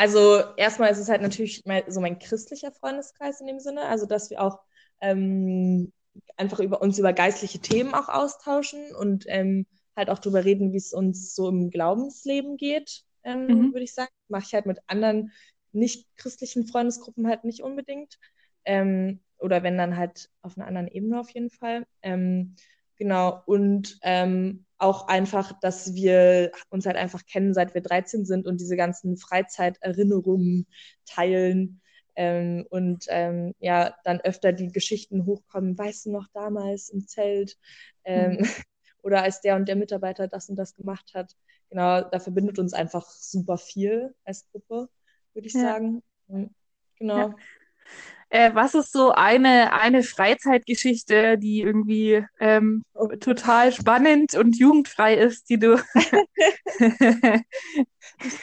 also 0.00 0.42
erstmal 0.56 0.90
ist 0.90 0.96
es 0.96 1.10
halt 1.10 1.20
natürlich 1.20 1.62
so 1.88 2.00
mein 2.00 2.18
christlicher 2.18 2.72
Freundeskreis 2.72 3.42
in 3.42 3.46
dem 3.46 3.60
Sinne, 3.60 3.82
also 3.82 4.06
dass 4.06 4.30
wir 4.30 4.40
auch 4.40 4.58
ähm, 5.02 5.92
einfach 6.38 6.60
über 6.60 6.80
uns 6.80 6.98
über 6.98 7.12
geistliche 7.12 7.58
Themen 7.58 7.92
auch 7.92 8.08
austauschen 8.08 8.94
und 8.98 9.26
ähm, 9.28 9.66
halt 9.94 10.08
auch 10.08 10.18
darüber 10.18 10.42
reden, 10.42 10.72
wie 10.72 10.78
es 10.78 10.94
uns 10.94 11.34
so 11.34 11.50
im 11.50 11.68
Glaubensleben 11.68 12.56
geht, 12.56 13.02
ähm, 13.24 13.46
mhm. 13.46 13.72
würde 13.74 13.82
ich 13.84 13.92
sagen. 13.92 14.08
Mache 14.28 14.44
ich 14.46 14.54
halt 14.54 14.64
mit 14.64 14.78
anderen 14.86 15.32
nicht 15.72 16.06
christlichen 16.16 16.66
Freundesgruppen 16.66 17.26
halt 17.26 17.44
nicht 17.44 17.62
unbedingt. 17.62 18.18
Ähm, 18.64 19.20
oder 19.36 19.62
wenn 19.62 19.76
dann 19.76 19.98
halt 19.98 20.30
auf 20.40 20.56
einer 20.56 20.66
anderen 20.66 20.88
Ebene 20.88 21.20
auf 21.20 21.28
jeden 21.28 21.50
Fall. 21.50 21.84
Ähm, 22.00 22.56
genau. 22.96 23.42
Und 23.44 23.98
ähm, 24.00 24.64
auch 24.80 25.08
einfach, 25.08 25.52
dass 25.60 25.94
wir 25.94 26.52
uns 26.70 26.86
halt 26.86 26.96
einfach 26.96 27.26
kennen, 27.26 27.54
seit 27.54 27.74
wir 27.74 27.82
13 27.82 28.24
sind 28.24 28.46
und 28.46 28.60
diese 28.60 28.76
ganzen 28.76 29.16
Freizeiterinnerungen 29.16 30.66
teilen. 31.06 31.80
Ähm, 32.16 32.66
und 32.70 33.06
ähm, 33.08 33.54
ja, 33.60 33.94
dann 34.04 34.20
öfter 34.20 34.52
die 34.52 34.72
Geschichten 34.72 35.26
hochkommen, 35.26 35.78
weißt 35.78 36.06
du 36.06 36.12
noch 36.12 36.26
damals 36.32 36.88
im 36.88 37.06
Zelt 37.06 37.56
ähm, 38.04 38.32
mhm. 38.32 38.48
oder 39.02 39.22
als 39.22 39.40
der 39.40 39.56
und 39.56 39.68
der 39.68 39.76
Mitarbeiter 39.76 40.28
das 40.28 40.48
und 40.48 40.56
das 40.56 40.74
gemacht 40.74 41.12
hat. 41.14 41.36
Genau, 41.70 42.02
da 42.02 42.18
verbindet 42.18 42.58
uns 42.58 42.72
einfach 42.72 43.08
super 43.08 43.58
viel 43.58 44.14
als 44.24 44.44
Gruppe, 44.50 44.88
würde 45.34 45.46
ich 45.46 45.54
ja. 45.54 45.60
sagen. 45.60 46.02
Genau. 46.96 47.18
Ja. 47.18 47.34
Äh, 48.30 48.54
was 48.54 48.74
ist 48.74 48.92
so 48.92 49.10
eine, 49.10 49.72
eine 49.72 50.04
Freizeitgeschichte, 50.04 51.36
die 51.36 51.62
irgendwie 51.62 52.24
ähm, 52.38 52.84
total 53.18 53.72
spannend 53.72 54.34
und 54.34 54.56
jugendfrei 54.56 55.14
ist, 55.16 55.50
die 55.50 55.58
du. 55.58 55.82
ich 58.20 58.38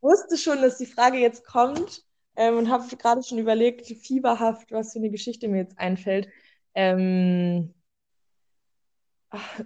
wusste 0.00 0.36
schon, 0.36 0.60
dass 0.60 0.78
die 0.78 0.86
Frage 0.86 1.18
jetzt 1.18 1.44
kommt 1.44 2.02
ähm, 2.34 2.56
und 2.56 2.68
habe 2.68 2.84
gerade 2.96 3.22
schon 3.22 3.38
überlegt, 3.38 3.86
fieberhaft, 3.86 4.72
was 4.72 4.92
für 4.92 4.98
eine 4.98 5.10
Geschichte 5.10 5.46
mir 5.46 5.58
jetzt 5.58 5.78
einfällt. 5.78 6.28
Ähm, 6.74 7.74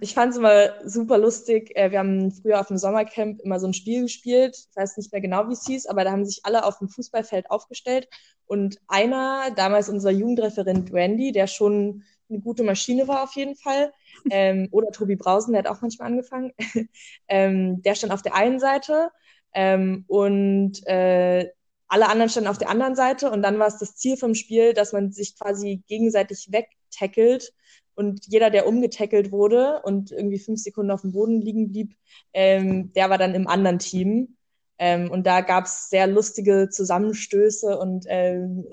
ich 0.01 0.13
fand 0.13 0.31
es 0.31 0.37
immer 0.37 0.73
super 0.83 1.17
lustig. 1.17 1.71
Äh, 1.75 1.91
wir 1.91 1.99
haben 1.99 2.31
früher 2.31 2.59
auf 2.59 2.67
dem 2.67 2.77
Sommercamp 2.77 3.39
immer 3.41 3.59
so 3.59 3.67
ein 3.67 3.73
Spiel 3.73 4.03
gespielt. 4.03 4.57
Ich 4.57 4.75
weiß 4.75 4.97
nicht 4.97 5.11
mehr 5.11 5.21
genau, 5.21 5.47
wie 5.47 5.53
es 5.53 5.65
hieß, 5.65 5.85
aber 5.85 6.03
da 6.03 6.11
haben 6.11 6.25
sich 6.25 6.41
alle 6.43 6.65
auf 6.65 6.79
dem 6.79 6.89
Fußballfeld 6.89 7.49
aufgestellt. 7.49 8.09
Und 8.45 8.79
einer, 8.87 9.51
damals 9.55 9.89
unser 9.89 10.11
Jugendreferent 10.11 10.91
Randy, 10.91 11.31
der 11.31 11.47
schon 11.47 12.03
eine 12.29 12.39
gute 12.39 12.63
Maschine 12.63 13.07
war 13.07 13.23
auf 13.23 13.35
jeden 13.35 13.55
Fall, 13.55 13.93
ähm, 14.29 14.67
oder 14.71 14.91
Tobi 14.91 15.15
Brausen, 15.15 15.53
der 15.53 15.63
hat 15.63 15.69
auch 15.69 15.81
manchmal 15.81 16.07
angefangen, 16.07 16.51
ähm, 17.27 17.81
der 17.83 17.95
stand 17.95 18.11
auf 18.11 18.21
der 18.21 18.35
einen 18.35 18.59
Seite 18.59 19.11
ähm, 19.53 20.03
und 20.07 20.85
äh, 20.87 21.49
alle 21.87 22.09
anderen 22.09 22.29
standen 22.29 22.49
auf 22.49 22.57
der 22.57 22.69
anderen 22.69 22.95
Seite. 22.95 23.31
Und 23.31 23.43
dann 23.43 23.59
war 23.59 23.67
es 23.67 23.77
das 23.77 23.95
Ziel 23.95 24.17
vom 24.17 24.35
Spiel, 24.35 24.73
dass 24.73 24.91
man 24.93 25.11
sich 25.11 25.37
quasi 25.37 25.83
gegenseitig 25.87 26.47
wegtackelt 26.51 27.53
und 27.95 28.25
jeder, 28.27 28.49
der 28.49 28.67
umgetackelt 28.67 29.31
wurde 29.31 29.81
und 29.83 30.11
irgendwie 30.11 30.39
fünf 30.39 30.59
Sekunden 30.59 30.91
auf 30.91 31.01
dem 31.01 31.11
Boden 31.11 31.41
liegen 31.41 31.69
blieb, 31.69 31.95
ähm, 32.33 32.91
der 32.93 33.09
war 33.09 33.17
dann 33.17 33.35
im 33.35 33.47
anderen 33.47 33.79
Team. 33.79 34.37
Ähm, 34.79 35.11
und 35.11 35.25
da 35.27 35.41
gab 35.41 35.65
es 35.65 35.89
sehr 35.89 36.07
lustige 36.07 36.69
Zusammenstöße 36.69 37.77
und 37.77 38.05
ähm, 38.07 38.65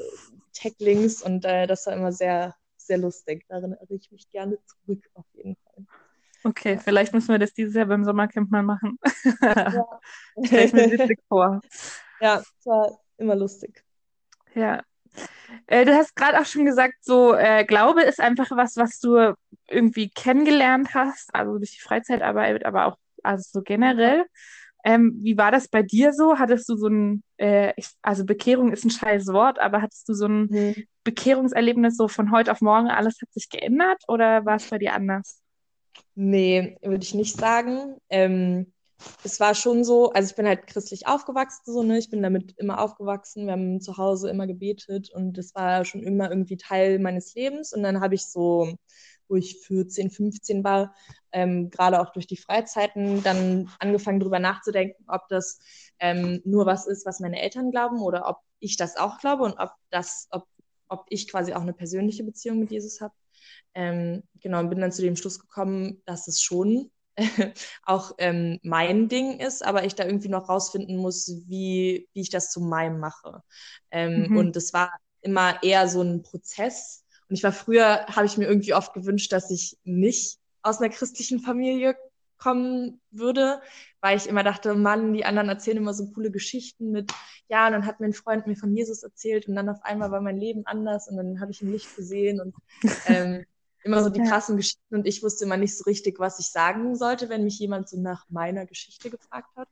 Tacklings 0.54 1.22
und 1.22 1.44
äh, 1.44 1.66
das 1.66 1.86
war 1.86 1.94
immer 1.94 2.12
sehr, 2.12 2.54
sehr 2.76 2.98
lustig. 2.98 3.44
Darin 3.48 3.72
erinnere 3.72 3.98
ich 4.00 4.10
mich 4.10 4.28
gerne 4.30 4.58
zurück, 4.64 5.08
auf 5.14 5.26
jeden 5.34 5.56
Fall. 5.56 5.86
Okay, 6.42 6.78
vielleicht 6.78 7.12
müssen 7.12 7.28
wir 7.28 7.38
das 7.38 7.52
dieses 7.52 7.74
Jahr 7.74 7.86
beim 7.86 8.04
Sommercamp 8.04 8.50
mal 8.50 8.62
machen. 8.62 8.98
Ja. 9.42 10.00
Stell 10.44 10.66
ich 10.66 10.72
mir 10.72 10.90
witzig 10.90 11.20
vor. 11.28 11.60
Ja, 12.22 12.36
es 12.36 12.66
war 12.66 13.00
immer 13.16 13.34
lustig. 13.34 13.82
Ja, 14.54 14.82
äh, 15.66 15.84
du 15.84 15.94
hast 15.94 16.14
gerade 16.16 16.40
auch 16.40 16.46
schon 16.46 16.64
gesagt, 16.64 16.94
so 17.00 17.34
äh, 17.34 17.64
Glaube 17.64 18.02
ist 18.02 18.20
einfach 18.20 18.50
was, 18.52 18.76
was 18.76 18.98
du 19.00 19.34
irgendwie 19.68 20.10
kennengelernt 20.10 20.94
hast, 20.94 21.34
also 21.34 21.58
durch 21.58 21.72
die 21.72 21.80
Freizeitarbeit, 21.80 22.64
aber 22.64 22.86
auch 22.86 22.96
also 23.22 23.48
so 23.52 23.62
generell. 23.62 24.24
Ähm, 24.82 25.18
wie 25.22 25.36
war 25.36 25.50
das 25.50 25.68
bei 25.68 25.82
dir 25.82 26.12
so? 26.12 26.38
Hattest 26.38 26.68
du 26.68 26.76
so 26.76 26.88
ein, 26.88 27.22
äh, 27.38 27.72
ich, 27.76 27.88
also 28.02 28.24
Bekehrung 28.24 28.72
ist 28.72 28.84
ein 28.84 28.90
scheiß 28.90 29.26
Wort, 29.28 29.58
aber 29.58 29.82
hattest 29.82 30.08
du 30.08 30.14
so 30.14 30.26
ein 30.26 30.46
mhm. 30.50 30.74
Bekehrungserlebnis 31.04 31.96
so 31.96 32.08
von 32.08 32.30
heute 32.30 32.50
auf 32.50 32.60
morgen, 32.62 32.88
alles 32.88 33.20
hat 33.20 33.32
sich 33.32 33.50
geändert 33.50 34.02
oder 34.08 34.44
war 34.46 34.56
es 34.56 34.68
bei 34.68 34.78
dir 34.78 34.94
anders? 34.94 35.42
Nee, 36.14 36.76
würde 36.82 37.02
ich 37.02 37.14
nicht 37.14 37.36
sagen. 37.36 37.96
Ähm, 38.08 38.72
es 39.24 39.40
war 39.40 39.54
schon 39.54 39.84
so, 39.84 40.12
also 40.12 40.30
ich 40.30 40.36
bin 40.36 40.46
halt 40.46 40.66
christlich 40.66 41.06
aufgewachsen, 41.06 41.72
so, 41.72 41.82
ne? 41.82 41.98
Ich 41.98 42.10
bin 42.10 42.22
damit 42.22 42.54
immer 42.58 42.80
aufgewachsen. 42.80 43.46
Wir 43.46 43.52
haben 43.52 43.80
zu 43.80 43.96
Hause 43.96 44.30
immer 44.30 44.46
gebetet 44.46 45.10
und 45.14 45.38
das 45.38 45.54
war 45.54 45.84
schon 45.84 46.02
immer 46.02 46.30
irgendwie 46.30 46.56
Teil 46.56 46.98
meines 46.98 47.34
Lebens. 47.34 47.72
Und 47.72 47.82
dann 47.82 48.00
habe 48.00 48.14
ich 48.14 48.26
so, 48.26 48.74
wo 49.28 49.36
ich 49.36 49.60
14, 49.66 50.10
15 50.10 50.64
war, 50.64 50.94
ähm, 51.32 51.70
gerade 51.70 52.00
auch 52.00 52.12
durch 52.12 52.26
die 52.26 52.36
Freizeiten, 52.36 53.22
dann 53.22 53.70
angefangen 53.78 54.20
darüber 54.20 54.38
nachzudenken, 54.38 55.04
ob 55.06 55.28
das 55.28 55.60
ähm, 56.00 56.40
nur 56.44 56.66
was 56.66 56.86
ist, 56.86 57.06
was 57.06 57.20
meine 57.20 57.40
Eltern 57.40 57.70
glauben 57.70 58.00
oder 58.00 58.28
ob 58.28 58.38
ich 58.58 58.76
das 58.76 58.96
auch 58.96 59.18
glaube 59.18 59.44
und 59.44 59.54
ob 59.58 59.70
das, 59.90 60.28
ob, 60.30 60.46
ob 60.88 61.06
ich 61.08 61.30
quasi 61.30 61.52
auch 61.54 61.62
eine 61.62 61.72
persönliche 61.72 62.24
Beziehung 62.24 62.58
mit 62.58 62.70
Jesus 62.70 63.00
habe. 63.00 63.14
Ähm, 63.74 64.24
genau, 64.40 64.60
und 64.60 64.70
bin 64.70 64.80
dann 64.80 64.92
zu 64.92 65.02
dem 65.02 65.16
Schluss 65.16 65.38
gekommen, 65.38 66.02
dass 66.04 66.26
es 66.26 66.42
schon 66.42 66.90
auch 67.84 68.12
ähm, 68.18 68.58
mein 68.62 69.08
Ding 69.08 69.38
ist, 69.38 69.64
aber 69.64 69.84
ich 69.84 69.94
da 69.94 70.04
irgendwie 70.04 70.28
noch 70.28 70.48
rausfinden 70.48 70.96
muss, 70.96 71.28
wie, 71.46 72.08
wie 72.12 72.20
ich 72.20 72.30
das 72.30 72.50
zu 72.50 72.60
meinem 72.60 73.00
mache. 73.00 73.42
Ähm, 73.90 74.28
mhm. 74.28 74.36
Und 74.36 74.56
es 74.56 74.72
war 74.72 74.92
immer 75.20 75.62
eher 75.62 75.88
so 75.88 76.02
ein 76.02 76.22
Prozess. 76.22 77.04
Und 77.28 77.36
ich 77.36 77.42
war 77.42 77.52
früher, 77.52 78.06
habe 78.06 78.26
ich 78.26 78.36
mir 78.36 78.46
irgendwie 78.48 78.74
oft 78.74 78.92
gewünscht, 78.92 79.32
dass 79.32 79.50
ich 79.50 79.78
nicht 79.84 80.38
aus 80.62 80.78
einer 80.78 80.90
christlichen 80.90 81.40
Familie 81.40 81.96
kommen 82.38 83.00
würde, 83.10 83.60
weil 84.00 84.16
ich 84.16 84.26
immer 84.26 84.42
dachte, 84.42 84.74
Mann, 84.74 85.12
die 85.12 85.24
anderen 85.24 85.48
erzählen 85.48 85.76
immer 85.76 85.94
so 85.94 86.10
coole 86.10 86.30
Geschichten 86.30 86.90
mit, 86.90 87.12
ja, 87.48 87.66
und 87.66 87.72
dann 87.72 87.86
hat 87.86 88.00
mir 88.00 88.06
ein 88.06 88.14
Freund 88.14 88.46
mir 88.46 88.56
von 88.56 88.74
Jesus 88.74 89.02
erzählt 89.02 89.46
und 89.46 89.54
dann 89.54 89.68
auf 89.68 89.82
einmal 89.82 90.10
war 90.10 90.20
mein 90.20 90.38
Leben 90.38 90.62
anders 90.64 91.08
und 91.08 91.18
dann 91.18 91.40
habe 91.40 91.52
ich 91.52 91.62
ihn 91.62 91.70
nicht 91.70 91.94
gesehen 91.94 92.40
und 92.40 92.54
ähm, 93.06 93.44
immer 93.82 94.02
so 94.02 94.10
die 94.10 94.22
krassen 94.22 94.56
Geschichten 94.56 94.94
und 94.94 95.06
ich 95.06 95.22
wusste 95.22 95.44
immer 95.44 95.56
nicht 95.56 95.76
so 95.76 95.84
richtig, 95.84 96.18
was 96.18 96.38
ich 96.38 96.50
sagen 96.50 96.96
sollte, 96.96 97.28
wenn 97.28 97.44
mich 97.44 97.58
jemand 97.58 97.88
so 97.88 97.98
nach 97.98 98.26
meiner 98.28 98.66
Geschichte 98.66 99.10
gefragt 99.10 99.48
hat. 99.56 99.68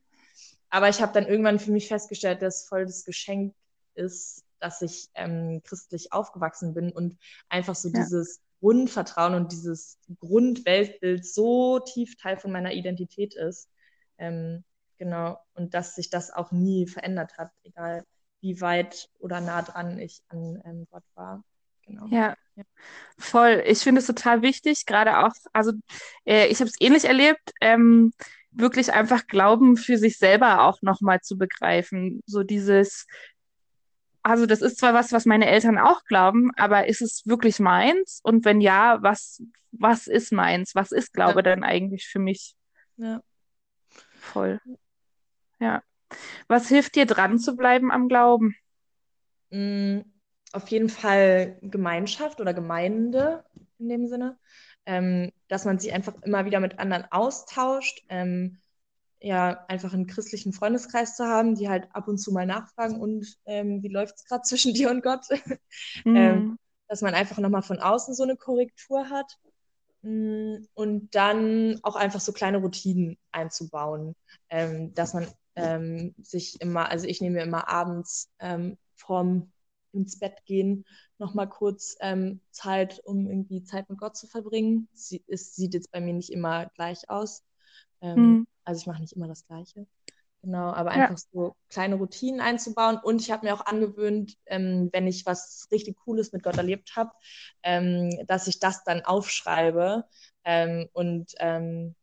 Aber 0.70 0.88
ich 0.88 1.00
habe 1.00 1.12
dann 1.12 1.26
irgendwann 1.26 1.58
für 1.58 1.70
mich 1.70 1.88
festgestellt, 1.88 2.42
dass 2.42 2.66
voll 2.66 2.86
das 2.86 3.04
Geschenk 3.04 3.54
ist, 3.94 4.44
dass 4.60 4.82
ich 4.82 5.08
ähm, 5.14 5.62
christlich 5.64 6.12
aufgewachsen 6.12 6.74
bin 6.74 6.90
und 6.92 7.16
einfach 7.48 7.74
so 7.74 7.88
ja. 7.88 8.00
dieses 8.00 8.40
Grundvertrauen 8.60 9.34
und 9.34 9.52
dieses 9.52 9.98
Grundweltbild 10.18 11.24
so 11.24 11.78
tief 11.78 12.16
Teil 12.16 12.36
von 12.36 12.50
meiner 12.50 12.72
Identität 12.72 13.34
ist. 13.34 13.68
Ähm, 14.18 14.64
genau. 14.98 15.38
Und 15.54 15.74
dass 15.74 15.94
sich 15.94 16.10
das 16.10 16.32
auch 16.32 16.50
nie 16.50 16.86
verändert 16.86 17.38
hat, 17.38 17.50
egal 17.62 18.04
wie 18.40 18.60
weit 18.60 19.08
oder 19.18 19.40
nah 19.40 19.62
dran 19.62 19.98
ich 19.98 20.22
an 20.28 20.60
ähm, 20.64 20.86
Gott 20.90 21.04
war. 21.14 21.44
Genau. 21.82 22.06
Ja, 22.08 22.36
voll. 23.18 23.62
Ich 23.66 23.80
finde 23.80 24.00
es 24.00 24.06
total 24.06 24.42
wichtig, 24.42 24.86
gerade 24.86 25.18
auch, 25.18 25.32
also 25.52 25.72
äh, 26.24 26.46
ich 26.48 26.60
habe 26.60 26.68
es 26.68 26.80
ähnlich 26.80 27.04
erlebt, 27.04 27.52
ähm, 27.60 28.12
wirklich 28.50 28.92
einfach 28.92 29.26
Glauben 29.26 29.76
für 29.76 29.98
sich 29.98 30.18
selber 30.18 30.62
auch 30.62 30.82
nochmal 30.82 31.20
zu 31.20 31.36
begreifen. 31.36 32.22
So 32.26 32.42
dieses, 32.42 33.06
also 34.22 34.46
das 34.46 34.62
ist 34.62 34.78
zwar 34.78 34.94
was, 34.94 35.12
was 35.12 35.26
meine 35.26 35.46
Eltern 35.46 35.78
auch 35.78 36.04
glauben, 36.04 36.50
aber 36.56 36.86
ist 36.86 37.02
es 37.02 37.22
wirklich 37.26 37.60
meins? 37.60 38.20
Und 38.22 38.44
wenn 38.44 38.60
ja, 38.60 39.02
was, 39.02 39.42
was 39.72 40.06
ist 40.06 40.32
meins? 40.32 40.74
Was 40.74 40.92
ist 40.92 41.12
Glaube 41.12 41.38
ja. 41.38 41.42
dann 41.42 41.62
eigentlich 41.62 42.06
für 42.06 42.18
mich? 42.18 42.54
Ja. 42.96 43.20
Voll. 44.18 44.60
Ja. 45.60 45.82
Was 46.46 46.68
hilft 46.68 46.96
dir 46.96 47.06
dran 47.06 47.38
zu 47.38 47.56
bleiben 47.56 47.90
am 47.90 48.08
Glauben? 48.08 48.56
Mm, 49.50 50.00
auf 50.52 50.68
jeden 50.68 50.88
Fall 50.88 51.58
Gemeinschaft 51.62 52.40
oder 52.40 52.54
Gemeinde 52.54 53.44
in 53.78 53.88
dem 53.88 54.06
Sinne, 54.06 54.38
ähm, 54.86 55.30
dass 55.48 55.64
man 55.64 55.78
sich 55.78 55.92
einfach 55.92 56.14
immer 56.22 56.44
wieder 56.44 56.60
mit 56.60 56.78
anderen 56.78 57.04
austauscht, 57.10 58.04
ähm, 58.08 58.58
ja, 59.20 59.64
einfach 59.68 59.92
einen 59.92 60.06
christlichen 60.06 60.52
Freundeskreis 60.52 61.16
zu 61.16 61.26
haben, 61.26 61.56
die 61.56 61.68
halt 61.68 61.88
ab 61.92 62.08
und 62.08 62.18
zu 62.18 62.32
mal 62.32 62.46
nachfragen 62.46 63.00
und 63.00 63.36
ähm, 63.46 63.82
wie 63.82 63.88
läuft 63.88 64.16
es 64.16 64.24
gerade 64.24 64.42
zwischen 64.42 64.74
dir 64.74 64.90
und 64.90 65.02
Gott? 65.02 65.26
Mhm. 66.04 66.16
ähm, 66.16 66.58
dass 66.88 67.02
man 67.02 67.14
einfach 67.14 67.38
nochmal 67.38 67.62
von 67.62 67.78
außen 67.78 68.14
so 68.14 68.22
eine 68.22 68.36
Korrektur 68.36 69.10
hat 69.10 69.38
mm, 70.02 70.56
und 70.74 71.14
dann 71.14 71.78
auch 71.82 71.96
einfach 71.96 72.20
so 72.20 72.32
kleine 72.32 72.58
Routinen 72.58 73.18
einzubauen, 73.30 74.14
ähm, 74.48 74.94
dass 74.94 75.14
man 75.14 75.26
ähm, 75.54 76.14
sich 76.22 76.60
immer, 76.60 76.88
also 76.88 77.06
ich 77.06 77.20
nehme 77.20 77.36
mir 77.36 77.42
immer 77.42 77.68
abends 77.68 78.30
ähm, 78.38 78.78
vorm 78.94 79.52
ins 79.92 80.18
Bett 80.18 80.44
gehen 80.44 80.84
nochmal 81.18 81.48
kurz 81.48 81.96
ähm, 82.00 82.40
Zeit, 82.50 83.00
um 83.04 83.28
irgendwie 83.28 83.62
Zeit 83.64 83.88
mit 83.88 83.98
Gott 83.98 84.16
zu 84.16 84.26
verbringen. 84.26 84.88
Sie, 84.92 85.22
es 85.26 85.54
sieht 85.54 85.74
jetzt 85.74 85.90
bei 85.90 86.00
mir 86.00 86.14
nicht 86.14 86.30
immer 86.30 86.66
gleich 86.74 87.08
aus. 87.10 87.44
Ähm, 88.00 88.16
mhm. 88.16 88.46
Also 88.64 88.80
ich 88.80 88.86
mache 88.86 89.00
nicht 89.00 89.14
immer 89.14 89.28
das 89.28 89.46
Gleiche. 89.46 89.86
Genau, 90.42 90.70
aber 90.72 90.92
einfach 90.92 91.18
ja. 91.18 91.24
so 91.32 91.56
kleine 91.68 91.96
Routinen 91.96 92.40
einzubauen. 92.40 92.98
Und 93.02 93.20
ich 93.20 93.32
habe 93.32 93.46
mir 93.46 93.54
auch 93.54 93.66
angewöhnt, 93.66 94.36
ähm, 94.46 94.88
wenn 94.92 95.08
ich 95.08 95.26
was 95.26 95.66
richtig 95.72 95.96
Cooles 95.96 96.32
mit 96.32 96.44
Gott 96.44 96.56
erlebt 96.56 96.94
habe, 96.94 97.10
ähm, 97.64 98.10
dass 98.26 98.46
ich 98.46 98.60
das 98.60 98.84
dann 98.84 99.02
aufschreibe. 99.04 100.04
Ähm, 100.44 100.88
und 100.92 101.32
ähm, 101.38 101.96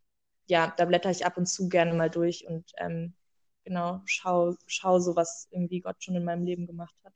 ja, 0.47 0.73
da 0.75 0.85
blätter 0.85 1.09
ich 1.09 1.25
ab 1.25 1.37
und 1.37 1.47
zu 1.47 1.69
gerne 1.69 1.93
mal 1.93 2.09
durch 2.09 2.45
und 2.47 2.71
ähm, 2.77 3.15
genau, 3.63 4.01
schau, 4.05 4.55
schau 4.67 4.99
so, 4.99 5.15
was 5.15 5.47
irgendwie 5.51 5.79
Gott 5.79 6.03
schon 6.03 6.15
in 6.15 6.25
meinem 6.25 6.43
Leben 6.43 6.67
gemacht 6.67 6.95
hat. 7.03 7.13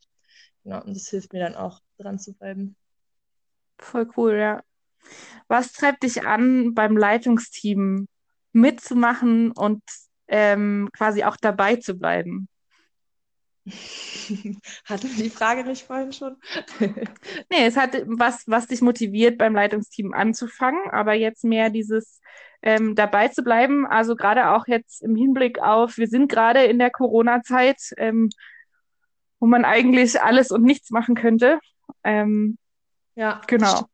Genau, 0.69 0.83
und 0.83 0.95
das 0.95 1.09
hilft 1.09 1.33
mir 1.33 1.39
dann 1.39 1.55
auch, 1.55 1.79
dran 1.97 2.19
zu 2.19 2.35
bleiben. 2.35 2.75
Voll 3.79 4.07
cool, 4.15 4.37
ja. 4.37 4.61
Was 5.47 5.71
treibt 5.71 6.03
dich 6.03 6.27
an, 6.27 6.75
beim 6.75 6.95
Leitungsteam 6.95 8.07
mitzumachen 8.51 9.51
und 9.51 9.81
ähm, 10.27 10.87
quasi 10.95 11.23
auch 11.23 11.37
dabei 11.37 11.77
zu 11.77 11.95
bleiben? 11.95 12.47
Hatte 14.85 15.07
die 15.07 15.31
Frage 15.31 15.63
nicht 15.63 15.87
vorhin 15.87 16.13
schon? 16.13 16.37
nee, 16.79 17.65
es 17.65 17.75
hat 17.75 18.03
was, 18.05 18.43
was 18.45 18.67
dich 18.67 18.81
motiviert, 18.81 19.39
beim 19.39 19.55
Leitungsteam 19.55 20.13
anzufangen, 20.13 20.91
aber 20.91 21.13
jetzt 21.13 21.43
mehr 21.45 21.71
dieses 21.71 22.21
ähm, 22.61 22.93
dabei 22.93 23.29
zu 23.29 23.41
bleiben. 23.41 23.87
Also 23.87 24.15
gerade 24.15 24.51
auch 24.51 24.67
jetzt 24.67 25.01
im 25.01 25.15
Hinblick 25.15 25.57
auf, 25.57 25.97
wir 25.97 26.07
sind 26.07 26.31
gerade 26.31 26.65
in 26.65 26.77
der 26.77 26.91
Corona-Zeit, 26.91 27.93
ähm, 27.97 28.29
wo 29.39 29.47
man 29.47 29.65
eigentlich 29.65 30.21
alles 30.21 30.51
und 30.51 30.63
nichts 30.63 30.91
machen 30.91 31.15
könnte. 31.15 31.59
Ähm, 32.03 32.57
ja, 33.15 33.41
genau. 33.47 33.87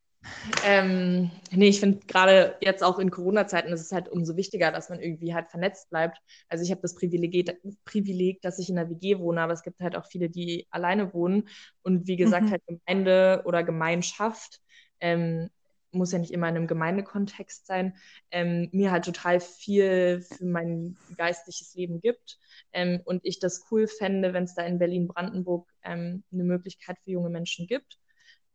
Ähm, 0.64 1.30
nee, 1.52 1.68
ich 1.68 1.80
finde 1.80 2.00
gerade 2.06 2.56
jetzt 2.60 2.82
auch 2.82 2.98
in 2.98 3.10
Corona-Zeiten 3.10 3.72
ist 3.72 3.80
es 3.80 3.92
halt 3.92 4.08
umso 4.08 4.36
wichtiger, 4.36 4.72
dass 4.72 4.88
man 4.88 5.00
irgendwie 5.00 5.34
halt 5.34 5.48
vernetzt 5.48 5.90
bleibt. 5.90 6.18
Also 6.48 6.64
ich 6.64 6.70
habe 6.70 6.80
das 6.82 6.94
Privileg, 6.94 7.58
Privileg, 7.84 8.40
dass 8.42 8.58
ich 8.58 8.68
in 8.68 8.78
einer 8.78 8.90
WG 8.90 9.18
wohne, 9.18 9.40
aber 9.40 9.52
es 9.52 9.62
gibt 9.62 9.80
halt 9.80 9.96
auch 9.96 10.06
viele, 10.06 10.28
die 10.28 10.66
alleine 10.70 11.12
wohnen. 11.12 11.48
Und 11.82 12.06
wie 12.06 12.16
gesagt, 12.16 12.46
mhm. 12.46 12.50
halt 12.50 12.62
Gemeinde 12.66 13.42
oder 13.44 13.62
Gemeinschaft 13.62 14.60
ähm, 15.00 15.50
muss 15.96 16.12
ja 16.12 16.18
nicht 16.18 16.32
immer 16.32 16.48
in 16.48 16.56
einem 16.56 16.66
Gemeindekontext 16.66 17.66
sein, 17.66 17.96
ähm, 18.30 18.68
mir 18.72 18.90
halt 18.90 19.04
total 19.04 19.40
viel 19.40 20.20
für 20.20 20.44
mein 20.44 20.96
geistliches 21.16 21.74
Leben 21.74 22.00
gibt. 22.00 22.38
Ähm, 22.72 23.00
und 23.04 23.24
ich 23.24 23.38
das 23.38 23.64
cool 23.70 23.86
fände, 23.88 24.32
wenn 24.32 24.44
es 24.44 24.54
da 24.54 24.62
in 24.62 24.78
Berlin-Brandenburg 24.78 25.72
ähm, 25.82 26.24
eine 26.32 26.44
Möglichkeit 26.44 26.98
für 27.04 27.10
junge 27.10 27.30
Menschen 27.30 27.66
gibt. 27.66 27.98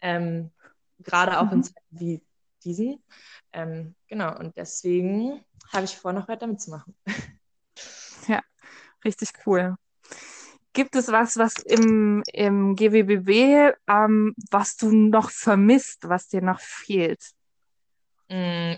Ähm, 0.01 0.51
gerade 0.99 1.39
auch 1.39 1.47
mhm. 1.47 1.53
in 1.53 1.63
Zeiten 1.63 1.87
wie 1.89 2.23
diesen. 2.63 3.03
Ähm, 3.53 3.95
genau, 4.07 4.37
und 4.37 4.55
deswegen 4.57 5.43
habe 5.73 5.85
ich 5.85 5.97
vor, 5.97 6.13
noch 6.13 6.27
weiter 6.27 6.47
mitzumachen. 6.47 6.95
Ja, 8.27 8.41
richtig 9.03 9.31
cool. 9.45 9.75
Gibt 10.73 10.95
es 10.95 11.09
was, 11.09 11.37
was 11.37 11.57
im, 11.57 12.23
im 12.31 12.75
GWBW, 12.75 13.73
ähm, 13.87 14.33
was 14.51 14.77
du 14.77 14.91
noch 14.91 15.29
vermisst, 15.29 16.07
was 16.07 16.29
dir 16.29 16.41
noch 16.41 16.61
fehlt? 16.61 17.21
Mm. 18.29 18.73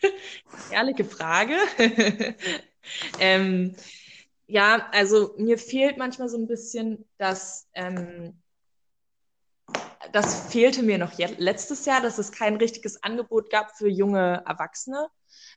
Ehrliche 0.70 1.04
Frage. 1.04 1.56
ähm, 3.18 3.74
ja, 4.46 4.88
also 4.92 5.34
mir 5.38 5.58
fehlt 5.58 5.96
manchmal 5.98 6.28
so 6.28 6.38
ein 6.38 6.46
bisschen, 6.46 7.04
dass 7.18 7.68
ähm, 7.74 8.40
das 10.12 10.52
fehlte 10.52 10.82
mir 10.82 10.98
noch 10.98 11.18
letztes 11.18 11.84
Jahr, 11.84 12.00
dass 12.00 12.18
es 12.18 12.32
kein 12.32 12.56
richtiges 12.56 13.02
Angebot 13.02 13.50
gab 13.50 13.76
für 13.76 13.88
junge 13.88 14.42
Erwachsene. 14.46 15.08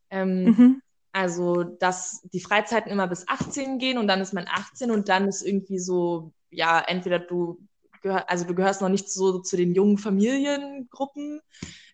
Ähm, 0.09 0.43
mhm. 0.43 0.81
Also, 1.19 1.65
dass 1.65 2.21
die 2.31 2.39
Freizeiten 2.39 2.89
immer 2.89 3.05
bis 3.05 3.27
18 3.27 3.77
gehen 3.77 3.97
und 3.97 4.07
dann 4.07 4.21
ist 4.21 4.33
man 4.33 4.45
18 4.47 4.89
und 4.89 5.09
dann 5.09 5.27
ist 5.27 5.41
irgendwie 5.41 5.77
so, 5.77 6.31
ja, 6.49 6.79
entweder 6.79 7.19
du 7.19 7.59
gehör, 8.01 8.29
also 8.29 8.45
du 8.45 8.55
gehörst 8.55 8.79
noch 8.79 8.87
nicht 8.87 9.09
so 9.09 9.39
zu 9.39 9.57
den 9.57 9.75
jungen 9.75 9.97
Familiengruppen, 9.97 11.41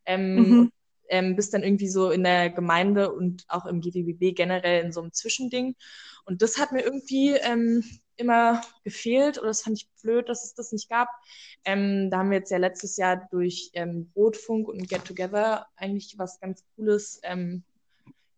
ähm, 0.05 0.35
mhm. 0.35 0.71
ähm, 1.09 1.35
bist 1.35 1.55
dann 1.55 1.63
irgendwie 1.63 1.87
so 1.87 2.11
in 2.11 2.23
der 2.23 2.51
Gemeinde 2.51 3.11
und 3.11 3.45
auch 3.47 3.65
im 3.65 3.81
GWBB 3.81 4.35
generell 4.35 4.85
in 4.85 4.91
so 4.91 5.01
einem 5.01 5.11
Zwischending. 5.11 5.75
Und 6.25 6.43
das 6.43 6.59
hat 6.59 6.71
mir 6.71 6.83
irgendwie 6.83 7.31
ähm, 7.31 7.83
immer 8.17 8.61
gefehlt 8.83 9.39
oder 9.39 9.47
das 9.47 9.63
fand 9.63 9.79
ich 9.79 9.89
blöd, 10.03 10.29
dass 10.29 10.45
es 10.45 10.53
das 10.53 10.71
nicht 10.71 10.87
gab. 10.87 11.09
Ähm, 11.65 12.11
da 12.11 12.19
haben 12.19 12.29
wir 12.29 12.37
jetzt 12.37 12.51
ja 12.51 12.59
letztes 12.59 12.95
Jahr 12.97 13.27
durch 13.31 13.71
ähm, 13.73 14.11
Rotfunk 14.15 14.67
und 14.67 14.87
Get 14.87 15.03
Together 15.03 15.65
eigentlich 15.77 16.13
was 16.19 16.39
ganz 16.39 16.63
Cooles 16.75 17.19
ähm, 17.23 17.63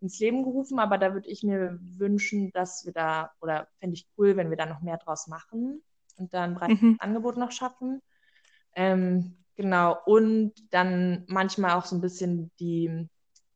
ins 0.01 0.19
Leben 0.19 0.43
gerufen, 0.43 0.79
aber 0.79 0.97
da 0.97 1.13
würde 1.13 1.29
ich 1.29 1.43
mir 1.43 1.77
wünschen, 1.81 2.51
dass 2.51 2.85
wir 2.85 2.93
da, 2.93 3.31
oder 3.41 3.67
fände 3.79 3.95
ich 3.95 4.07
cool, 4.17 4.37
wenn 4.37 4.49
wir 4.49 4.57
da 4.57 4.65
noch 4.65 4.81
mehr 4.81 4.97
draus 4.97 5.27
machen 5.27 5.81
und 6.17 6.33
dann 6.33 6.51
ein 6.51 6.55
breites 6.55 6.81
mhm. 6.81 6.97
Angebot 6.99 7.37
noch 7.37 7.51
schaffen. 7.51 8.01
Ähm, 8.75 9.37
genau, 9.55 9.97
und 10.05 10.53
dann 10.71 11.25
manchmal 11.27 11.71
auch 11.71 11.85
so 11.85 11.95
ein 11.95 12.01
bisschen 12.01 12.51
die 12.59 13.09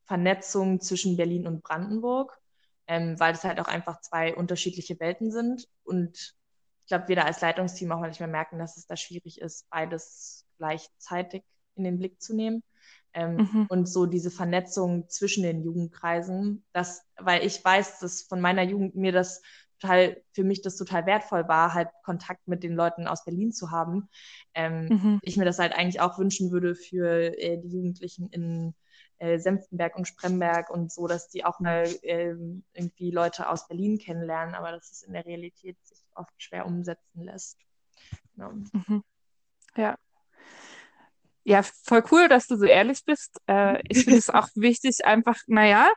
Vernetzung 0.05 0.81
zwischen 0.81 1.17
Berlin 1.17 1.47
und 1.47 1.63
Brandenburg 1.63 2.41
ähm, 2.91 3.17
weil 3.21 3.33
es 3.33 3.45
halt 3.45 3.57
auch 3.61 3.69
einfach 3.69 4.01
zwei 4.01 4.35
unterschiedliche 4.35 4.99
Welten 4.99 5.31
sind. 5.31 5.69
Und 5.85 6.35
ich 6.81 6.87
glaube, 6.87 7.07
wir 7.07 7.15
da 7.15 7.23
als 7.23 7.39
Leitungsteam 7.39 7.89
auch 7.93 8.01
manchmal 8.01 8.27
merken, 8.27 8.59
dass 8.59 8.75
es 8.75 8.85
da 8.85 8.97
schwierig 8.97 9.39
ist, 9.39 9.69
beides 9.69 10.45
gleichzeitig 10.57 11.43
in 11.75 11.85
den 11.85 11.99
Blick 11.99 12.21
zu 12.21 12.35
nehmen. 12.35 12.63
Ähm, 13.13 13.35
mhm. 13.35 13.65
Und 13.69 13.89
so 13.89 14.05
diese 14.05 14.31
Vernetzung 14.31 15.09
zwischen 15.09 15.43
den 15.43 15.63
Jugendkreisen, 15.63 16.63
das, 16.71 17.03
weil 17.17 17.45
ich 17.45 17.63
weiß, 17.63 17.99
dass 17.99 18.21
von 18.21 18.39
meiner 18.39 18.63
Jugend 18.63 18.95
mir 18.95 19.11
das 19.11 19.41
total, 19.79 20.21
für 20.31 20.43
mich 20.43 20.61
das 20.61 20.77
total 20.77 21.05
wertvoll 21.05 21.47
war, 21.47 21.73
halt 21.73 21.89
Kontakt 22.03 22.47
mit 22.47 22.63
den 22.63 22.73
Leuten 22.73 23.07
aus 23.07 23.25
Berlin 23.25 23.51
zu 23.51 23.71
haben. 23.71 24.09
Ähm, 24.53 24.85
mhm. 24.85 25.19
Ich 25.23 25.37
mir 25.37 25.45
das 25.45 25.59
halt 25.59 25.73
eigentlich 25.73 25.99
auch 25.99 26.19
wünschen 26.19 26.51
würde 26.51 26.75
für 26.75 27.37
äh, 27.37 27.57
die 27.57 27.69
Jugendlichen 27.69 28.29
in 28.29 28.73
äh, 29.17 29.39
Senftenberg 29.39 29.95
und 29.97 30.07
Spremberg 30.07 30.69
und 30.69 30.91
so, 30.91 31.07
dass 31.07 31.29
die 31.29 31.45
auch 31.45 31.59
mal 31.59 31.83
äh, 32.03 32.35
irgendwie 32.73 33.11
Leute 33.11 33.49
aus 33.49 33.67
Berlin 33.67 33.97
kennenlernen, 33.97 34.55
aber 34.55 34.71
dass 34.71 34.91
es 34.91 35.03
in 35.03 35.13
der 35.13 35.25
Realität 35.25 35.77
sich 35.83 35.99
oft 36.15 36.33
schwer 36.37 36.65
umsetzen 36.65 37.23
lässt. 37.23 37.57
Genau. 38.35 38.51
Mhm. 38.51 39.03
Ja. 39.75 39.97
Ja, 41.43 41.63
voll 41.63 42.03
cool, 42.11 42.27
dass 42.27 42.47
du 42.47 42.55
so 42.55 42.65
ehrlich 42.65 43.03
bist. 43.05 43.37
Äh, 43.47 43.81
ich 43.89 44.03
finde 44.03 44.19
es 44.19 44.29
auch 44.29 44.47
wichtig, 44.55 45.05
einfach, 45.05 45.37
naja, 45.47 45.89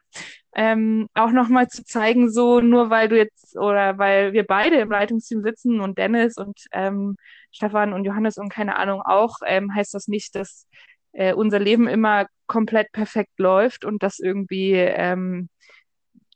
ähm, 0.54 1.08
auch 1.14 1.30
nochmal 1.32 1.68
zu 1.68 1.84
zeigen, 1.84 2.30
so 2.30 2.60
nur 2.60 2.88
weil 2.90 3.08
du 3.08 3.18
jetzt 3.18 3.56
oder 3.56 3.98
weil 3.98 4.32
wir 4.32 4.44
beide 4.46 4.76
im 4.76 4.90
Leitungsteam 4.90 5.42
sitzen 5.42 5.80
und 5.80 5.98
Dennis 5.98 6.36
und 6.38 6.58
ähm, 6.72 7.16
Stefan 7.52 7.92
und 7.92 8.04
Johannes 8.04 8.38
und 8.38 8.48
keine 8.50 8.76
Ahnung 8.76 9.02
auch, 9.02 9.36
ähm, 9.46 9.74
heißt 9.74 9.92
das 9.94 10.08
nicht, 10.08 10.34
dass 10.34 10.66
äh, 11.12 11.34
unser 11.34 11.58
Leben 11.58 11.88
immer 11.88 12.26
komplett 12.46 12.92
perfekt 12.92 13.38
läuft 13.38 13.84
und 13.84 14.02
dass 14.02 14.18
irgendwie 14.20 14.72
ähm, 14.72 15.48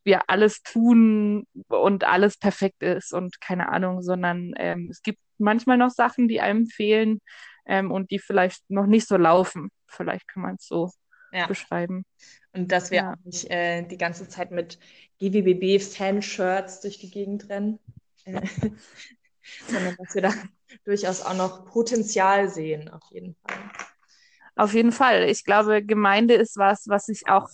wir 0.05 0.29
alles 0.29 0.62
tun 0.62 1.47
und 1.68 2.05
alles 2.05 2.38
perfekt 2.38 2.83
ist 2.83 3.12
und 3.12 3.40
keine 3.40 3.68
Ahnung, 3.71 4.03
sondern 4.03 4.53
ähm, 4.57 4.88
es 4.90 5.03
gibt 5.03 5.18
manchmal 5.38 5.77
noch 5.79 5.90
Sachen, 5.90 6.29
die 6.29 6.40
einem 6.40 6.66
fehlen 6.66 7.21
ähm, 7.69 7.93
und 7.93 8.11
die 8.11 8.19
vielleicht 8.19 8.69
noch 8.69 8.87
nicht 8.87 9.07
so 9.07 9.17
laufen. 9.17 9.71
Vielleicht 9.87 10.27
kann 10.27 10.43
man 10.43 10.57
es 10.57 10.67
so 10.67 10.91
ja. 11.33 11.47
beschreiben. 11.47 12.05
Und 12.53 12.73
dass 12.73 12.91
wir 12.91 12.99
ja. 12.99 13.15
nicht 13.25 13.51
äh, 13.51 13.83
die 13.87 13.99
ganze 13.99 14.29
Zeit 14.29 14.51
mit 14.51 14.79
GWBB-Fanshirts 15.21 16.81
durch 16.81 16.99
die 16.99 17.11
Gegend 17.11 17.49
rennen, 17.49 17.79
sondern 18.27 19.97
dass 19.99 20.15
wir 20.15 20.23
da 20.23 20.33
durchaus 20.85 21.23
auch 21.23 21.35
noch 21.35 21.67
Potenzial 21.67 22.49
sehen, 22.49 22.89
auf 22.89 23.05
jeden 23.11 23.37
Fall. 23.37 23.71
Auf 24.57 24.75
jeden 24.75 24.93
Fall. 24.93 25.29
Ich 25.29 25.45
glaube, 25.45 25.85
Gemeinde 25.85 26.35
ist 26.35 26.57
was, 26.57 26.89
was 26.89 27.07
sich 27.07 27.29
auch 27.29 27.49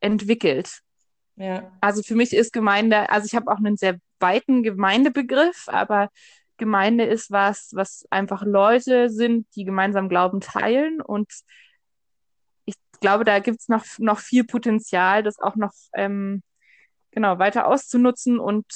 entwickelt. 0.00 0.80
Ja. 1.36 1.70
Also 1.80 2.02
für 2.02 2.16
mich 2.16 2.32
ist 2.32 2.52
Gemeinde, 2.52 3.08
also 3.08 3.26
ich 3.26 3.34
habe 3.34 3.50
auch 3.50 3.58
einen 3.58 3.76
sehr 3.76 3.98
weiten 4.18 4.62
Gemeindebegriff, 4.62 5.68
aber 5.68 6.10
Gemeinde 6.60 7.04
ist 7.04 7.30
was, 7.32 7.70
was 7.74 8.06
einfach 8.10 8.44
Leute 8.44 9.10
sind, 9.10 9.48
die 9.56 9.64
gemeinsam 9.64 10.08
Glauben 10.08 10.40
teilen. 10.40 11.00
Und 11.00 11.32
ich 12.66 12.74
glaube, 13.00 13.24
da 13.24 13.40
gibt 13.40 13.60
es 13.60 13.68
noch, 13.68 13.84
noch 13.98 14.20
viel 14.20 14.44
Potenzial, 14.44 15.24
das 15.24 15.40
auch 15.40 15.56
noch 15.56 15.72
ähm, 15.94 16.42
genau 17.10 17.38
weiter 17.38 17.66
auszunutzen 17.66 18.38
und 18.38 18.66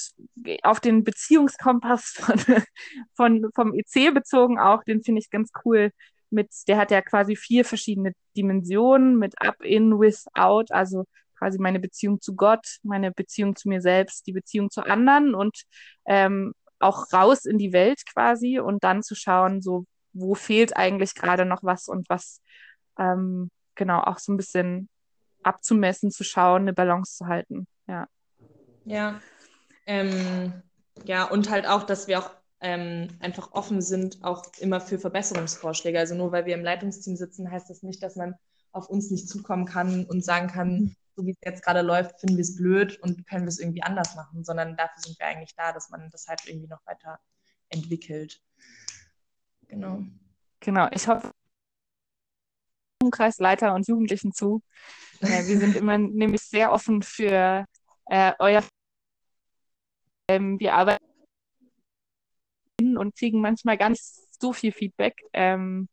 auf 0.63 0.81
den 0.81 1.05
Beziehungskompass 1.05 2.17
von, 2.17 2.39
von, 3.15 3.51
vom 3.55 3.75
EC 3.75 4.13
bezogen 4.13 4.59
auch, 4.59 4.83
den 4.83 5.03
finde 5.03 5.21
ich 5.21 5.31
ganz 5.31 5.51
cool. 5.65 5.93
Mit, 6.31 6.51
der 6.67 6.79
hat 6.79 6.91
ja 6.91 7.01
quasi 7.03 7.37
vier 7.37 7.65
verschiedene 7.65 8.13
Dimensionen 8.37 9.19
mit 9.19 9.41
Up, 9.41 9.63
In, 9.63 10.01
With, 10.01 10.25
Out, 10.35 10.73
also 10.73 11.05
quasi 11.39 11.59
meine 11.59 11.79
Beziehung 11.79 12.21
zu 12.21 12.35
Gott, 12.35 12.79
meine 12.83 13.13
Beziehung 13.13 13.55
zu 13.55 13.69
mir 13.69 13.81
selbst, 13.81 14.27
die 14.27 14.33
Beziehung 14.33 14.71
zu 14.71 14.81
anderen 14.83 15.35
und 15.35 15.63
ähm, 16.07 16.55
auch 16.85 17.13
raus 17.13 17.45
in 17.45 17.59
die 17.59 17.73
Welt 17.73 18.03
quasi 18.07 18.59
und 18.59 18.85
dann 18.85 19.03
zu 19.03 19.15
schauen, 19.15 19.63
so, 19.63 19.87
wo 20.13 20.35
fehlt 20.35 20.77
eigentlich 20.77 21.15
gerade 21.15 21.45
noch 21.45 21.63
was 21.63 21.89
und 21.89 22.09
was, 22.09 22.41
ähm, 22.99 23.51
genau, 23.75 24.01
auch 24.01 24.19
so 24.19 24.33
ein 24.33 24.37
bisschen 24.37 24.89
abzumessen, 25.43 26.11
zu 26.11 26.25
schauen, 26.25 26.63
eine 26.63 26.73
Balance 26.73 27.17
zu 27.17 27.27
halten. 27.27 27.67
Ja. 27.87 28.07
Ja. 28.85 29.21
Ähm, 29.87 30.63
ja, 31.05 31.25
und 31.25 31.51
halt 31.51 31.67
auch, 31.67 31.83
dass 31.83 32.07
wir 32.07 32.19
auch 32.21 32.31
ähm, 32.61 33.09
einfach 33.21 33.53
offen 33.53 33.83
sind, 33.83 34.23
auch 34.23 34.45
immer 34.59 34.81
für 34.81 34.99
Verbesserungsvorschläge. 34.99 35.99
Also 35.99 36.15
nur 36.15 36.33
weil 36.33 36.47
wir 36.47 36.55
im 36.55 36.65
Leitungsteam 36.65 37.17
sitzen, 37.17 37.51
heißt 37.51 37.69
das 37.69 37.83
nicht, 37.83 38.03
dass 38.03 38.17
man 38.17 38.35
auf 38.73 38.89
uns 38.89 39.11
nicht 39.11 39.29
zukommen 39.29 39.67
kann 39.67 40.05
und 40.05 40.25
sagen 40.25 40.49
kann, 40.49 40.97
so 41.15 41.25
wie 41.27 41.31
es 41.31 41.39
jetzt 41.45 41.65
gerade 41.65 41.83
läuft, 41.83 42.21
finden 42.21 42.37
wir 42.37 42.43
es 42.43 42.57
blöd 42.57 42.99
und 43.01 43.27
können 43.27 43.45
wir 43.45 43.49
es 43.49 43.59
irgendwie 43.59 43.83
anders 43.83 44.15
machen, 44.15 44.45
sondern 44.45 44.77
dafür 44.77 45.03
sind 45.03 45.19
wir 45.19 45.27
eigentlich 45.27 45.55
da, 45.55 45.73
dass 45.73 45.91
man 45.91 46.11
das 46.11 46.27
halt 46.27 46.47
irgendwie 46.47 46.69
noch 46.69 46.85
weiter 46.87 47.19
entwickelt. 47.69 48.41
Genau. 49.69 50.03
Genau, 50.61 50.89
ich 50.93 51.07
hoffe, 51.09 51.31
Kreisleiter 53.11 53.75
und 53.75 53.87
Jugendlichen 53.87 54.33
zu. 54.33 54.63
Äh, 55.21 55.47
wir 55.47 55.59
sind 55.59 55.77
immer 55.77 55.99
nämlich 55.99 56.43
sehr 56.43 56.73
offen 56.73 57.03
für 57.03 57.67
äh, 58.07 58.33
euer. 58.39 58.65
Ähm, 60.29 60.59
wir 60.59 60.75
arbeiten 60.75 61.05
und 62.79 63.15
kriegen 63.17 63.41
manchmal 63.41 63.77
nicht 63.77 64.24
so 64.41 64.53
viel 64.53 64.73
Feedback. 64.73 65.15
Ähm, 65.33 65.89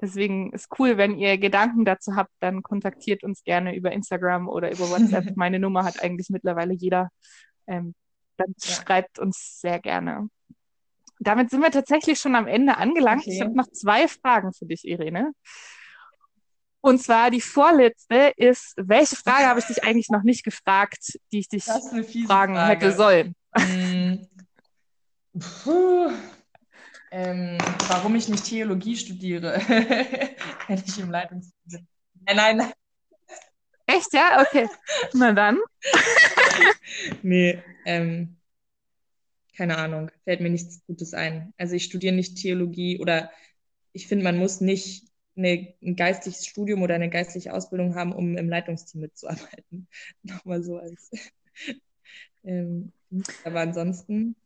deswegen 0.00 0.52
ist 0.52 0.68
cool, 0.78 0.96
wenn 0.96 1.18
ihr 1.18 1.38
Gedanken 1.38 1.84
dazu 1.84 2.16
habt, 2.16 2.32
dann 2.40 2.62
kontaktiert 2.62 3.22
uns 3.24 3.44
gerne 3.44 3.74
über 3.74 3.92
Instagram 3.92 4.48
oder 4.48 4.70
über 4.70 4.90
WhatsApp. 4.90 5.32
Meine 5.36 5.58
Nummer 5.58 5.84
hat 5.84 6.02
eigentlich 6.02 6.30
mittlerweile 6.30 6.74
jeder. 6.74 7.10
Ähm, 7.66 7.94
dann 8.36 8.54
ja. 8.58 8.74
schreibt 8.74 9.18
uns 9.18 9.60
sehr 9.60 9.78
gerne. 9.78 10.28
Damit 11.18 11.50
sind 11.50 11.60
wir 11.60 11.70
tatsächlich 11.70 12.18
schon 12.18 12.34
am 12.34 12.46
Ende 12.46 12.78
angelangt. 12.78 13.22
Okay. 13.22 13.34
Ich 13.34 13.40
habe 13.42 13.54
noch 13.54 13.70
zwei 13.70 14.08
Fragen 14.08 14.52
für 14.54 14.64
dich, 14.64 14.86
Irene. 14.86 15.32
Und 16.80 17.02
zwar 17.02 17.30
die 17.30 17.42
vorletzte 17.42 18.32
ist, 18.36 18.72
welche 18.76 19.16
Frage 19.16 19.46
habe 19.46 19.60
ich 19.60 19.66
dich 19.66 19.84
eigentlich 19.84 20.08
noch 20.08 20.22
nicht 20.22 20.44
gefragt, 20.44 21.18
die 21.30 21.40
ich 21.40 21.48
dich 21.48 21.64
fragen 21.64 22.54
Frage. 22.54 22.70
hätte 22.70 22.92
sollen? 22.92 23.34
Mm. 23.54 24.14
Puh. 25.62 26.10
Ähm, 27.12 27.58
warum 27.88 28.14
ich 28.14 28.28
nicht 28.28 28.44
Theologie 28.44 28.96
studiere, 28.96 29.58
hätte 30.66 30.84
ich 30.86 30.98
im 30.98 31.10
Leitungsteam. 31.10 31.86
Nein, 32.26 32.36
nein, 32.36 32.56
nein. 32.58 32.72
Echt, 33.86 34.12
ja? 34.12 34.42
Okay. 34.42 34.68
Na 35.14 35.32
dann. 35.32 35.58
nee, 37.22 37.60
ähm, 37.84 38.36
keine 39.56 39.78
Ahnung. 39.78 40.10
Fällt 40.24 40.40
mir 40.40 40.50
nichts 40.50 40.84
Gutes 40.86 41.12
ein. 41.12 41.52
Also 41.58 41.74
ich 41.74 41.84
studiere 41.84 42.14
nicht 42.14 42.38
Theologie 42.38 43.00
oder 43.00 43.30
ich 43.92 44.06
finde, 44.06 44.24
man 44.24 44.36
muss 44.36 44.60
nicht 44.60 45.08
eine, 45.36 45.74
ein 45.82 45.96
geistliches 45.96 46.46
Studium 46.46 46.82
oder 46.82 46.94
eine 46.94 47.10
geistliche 47.10 47.52
Ausbildung 47.52 47.96
haben, 47.96 48.12
um 48.12 48.36
im 48.36 48.48
Leitungsteam 48.48 49.00
mitzuarbeiten. 49.00 49.88
Nochmal 50.22 50.62
so 50.62 50.78
als. 50.78 51.10
ähm, 52.44 52.92
aber 53.44 53.60
ansonsten, 53.60 54.36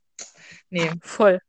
nee. 0.70 0.90
Voll. 1.02 1.40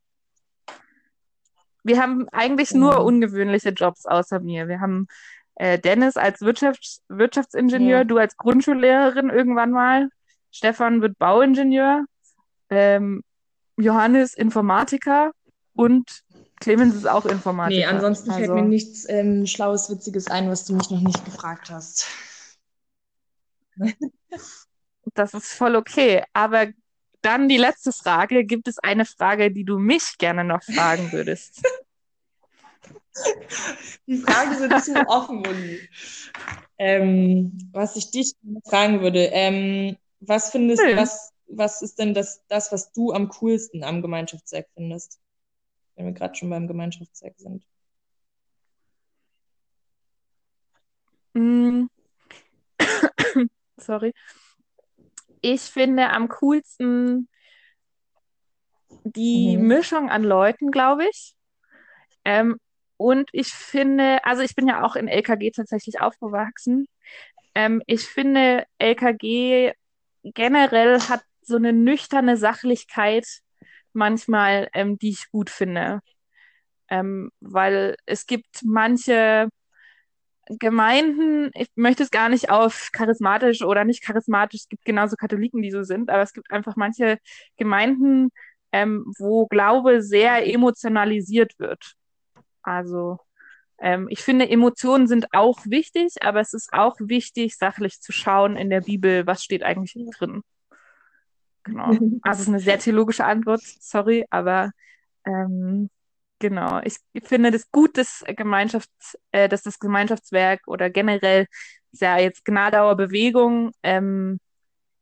Wir 1.86 2.02
haben 2.02 2.28
eigentlich 2.32 2.74
nur 2.74 2.94
ja. 2.94 2.98
ungewöhnliche 2.98 3.70
Jobs 3.70 4.08
außer 4.08 4.40
mir. 4.40 4.68
Wir 4.68 4.82
haben 4.82 5.08
äh, 5.54 5.78
Dennis 5.78 6.18
als 6.18 6.42
Wirtschafts 6.42 7.04
Wirtschaftsingenieur, 7.10 8.00
ja. 8.00 8.04
du 8.04 8.18
als 8.18 8.36
Grundschullehrerin 8.38 9.30
irgendwann 9.30 9.70
mal. 9.70 10.10
Stefan 10.50 11.04
wird 11.04 11.20
Bauingenieur. 11.20 12.06
Ähm, 12.72 13.24
Johannes 13.78 14.34
Informatiker 14.34 15.32
und 15.76 16.24
Clemens 16.60 16.96
ist 16.96 17.08
auch 17.08 17.26
Informatiker. 17.26 17.80
Nee, 17.80 17.86
ansonsten 17.86 18.32
also... 18.32 18.42
fällt 18.42 18.56
mir 18.56 18.64
nichts 18.64 19.08
ähm, 19.08 19.46
Schlaues, 19.46 19.88
Witziges 19.92 20.26
ein, 20.28 20.50
was 20.50 20.66
du 20.66 20.76
mich 20.76 20.90
noch 20.90 21.02
nicht 21.02 21.24
gefragt 21.24 21.70
hast. 21.70 22.08
das 25.14 25.36
ist 25.36 25.54
voll 25.54 25.76
okay. 25.76 26.24
Aber 26.34 26.66
dann 27.26 27.50
die 27.50 27.58
letzte 27.58 27.92
Frage. 27.92 28.46
Gibt 28.46 28.68
es 28.68 28.78
eine 28.80 29.06
Frage, 29.06 29.52
die 29.52 29.66
du 29.66 29.80
mich 29.80 30.18
gerne 30.18 30.44
noch 30.44 30.64
fragen 30.64 31.12
würdest? 31.12 31.64
Die 34.08 34.18
Fragen 34.18 34.56
sind 34.58 34.84
zu 34.84 34.94
offen, 35.08 35.48
Uli. 35.48 35.80
Ähm, 36.78 37.58
was 37.72 37.96
ich 37.96 38.12
dich 38.12 38.34
fragen 38.66 39.00
würde, 39.00 39.28
ähm, 39.32 39.96
was 40.20 40.52
findest 40.52 40.84
du, 40.84 40.90
hm. 40.90 40.98
was, 40.98 41.32
was 41.48 41.82
ist 41.82 41.98
denn 41.98 42.14
das, 42.14 42.44
das, 42.50 42.74
was 42.74 42.92
du 42.92 43.14
am 43.14 43.30
coolsten 43.30 43.86
am 43.86 44.02
Gemeinschaftswerk 44.02 44.68
findest? 44.74 45.22
Wenn 45.96 46.08
wir 46.08 46.12
gerade 46.12 46.36
schon 46.36 46.50
beim 46.50 46.68
Gemeinschaftswerk 46.68 47.36
sind. 47.38 47.64
Mm. 51.34 51.86
Sorry 53.78 54.14
ich 55.54 55.62
finde 55.62 56.10
am 56.10 56.28
coolsten 56.28 57.30
die 59.04 59.58
mhm. 59.58 59.68
Mischung 59.68 60.10
an 60.10 60.24
Leuten, 60.24 60.72
glaube 60.72 61.08
ich. 61.08 61.36
Ähm, 62.24 62.58
und 62.98 63.30
ich 63.32 63.50
finde, 63.50 64.26
also 64.26 64.42
ich 64.42 64.56
bin 64.56 64.68
ja 64.68 64.84
auch 64.84 64.96
in 64.96 65.08
LKG 65.08 65.52
tatsächlich 65.52 66.02
aufgewachsen. 66.02 66.88
Ähm, 67.54 67.84
ich 67.86 68.08
finde, 68.08 68.66
LKG 68.80 69.74
generell 70.24 71.00
hat 71.02 71.22
so 71.42 71.58
eine 71.58 71.74
nüchterne 71.74 72.38
Sachlichkeit 72.38 73.28
manchmal, 73.94 74.70
ähm, 74.74 74.98
die 74.98 75.10
ich 75.10 75.30
gut 75.32 75.52
finde. 75.52 76.00
Ähm, 76.90 77.30
weil 77.40 77.98
es 78.08 78.26
gibt 78.26 78.64
manche 78.64 79.50
Gemeinden, 80.48 81.50
ich 81.54 81.70
möchte 81.76 82.04
es 82.04 82.12
gar 82.12 82.30
nicht 82.30 82.50
auf 82.50 82.90
charismatisch 82.92 83.64
oder 83.64 83.84
nicht 83.84 84.04
charismatisch, 84.04 84.62
es 84.62 84.70
gibt 84.70 84.86
genauso 84.86 85.16
Katholiken, 85.16 85.62
die 85.62 85.72
so 85.72 85.84
sind, 85.84 86.10
aber 86.10 86.22
es 86.22 86.34
gibt 86.34 86.52
einfach 86.52 86.76
manche 86.76 87.18
Gemeinden, 87.58 88.30
ähm, 88.72 89.12
wo 89.18 89.48
Glaube 89.48 90.02
sehr 90.02 90.46
emotionalisiert 90.48 91.58
wird. 91.58 91.96
Also 92.62 93.20
ähm, 93.80 94.08
ich 94.10 94.22
finde, 94.22 94.50
Emotionen 94.50 95.08
sind 95.08 95.34
auch 95.34 95.60
wichtig, 95.66 96.16
aber 96.22 96.40
es 96.40 96.54
ist 96.54 96.74
auch 96.74 96.96
wichtig, 97.00 97.58
sachlich 97.58 98.02
zu 98.02 98.12
schauen 98.12 98.56
in 98.56 98.70
der 98.70 98.82
Bibel, 98.82 99.26
was 99.28 99.44
steht 99.44 99.64
eigentlich 99.64 99.96
drin. 100.18 100.42
Genau. 101.64 101.90
Also 102.22 102.38
es 102.38 102.40
ist 102.42 102.50
eine 102.50 102.60
sehr 102.60 102.80
theologische 102.80 103.26
Antwort, 103.26 103.62
sorry, 103.62 104.26
aber 104.30 104.72
ähm, 105.26 105.90
Genau, 106.48 106.80
ich 106.84 106.98
finde 107.24 107.50
das 107.50 107.72
gut, 107.72 107.98
dass 107.98 108.24
Gemeinschafts, 108.28 109.18
äh, 109.32 109.50
dass 109.50 109.64
das 109.64 109.80
Gemeinschaftswerk 109.80 110.62
oder 110.68 110.92
generell 110.92 111.48
ja 111.92 112.20
jetzt 112.20 112.46
Gnadauer 112.46 112.96
Bewegung 112.96 113.72
ähm, 113.82 114.40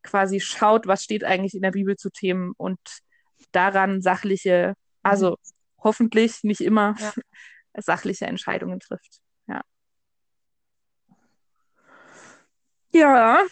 quasi 0.04 0.40
schaut, 0.40 0.88
was 0.88 1.04
steht 1.04 1.26
eigentlich 1.26 1.54
in 1.54 1.62
der 1.62 1.72
Bibel 1.72 1.98
zu 1.98 2.10
Themen 2.12 2.54
und 2.56 2.80
daran 3.52 4.02
sachliche, 4.02 4.76
also 5.02 5.32
mhm. 5.32 5.84
hoffentlich 5.84 6.46
nicht 6.46 6.62
immer 6.62 6.96
ja. 6.98 7.12
sachliche 7.82 8.26
Entscheidungen 8.26 8.80
trifft. 8.80 9.20
Ja. 9.48 9.64
Ja, 12.94 13.44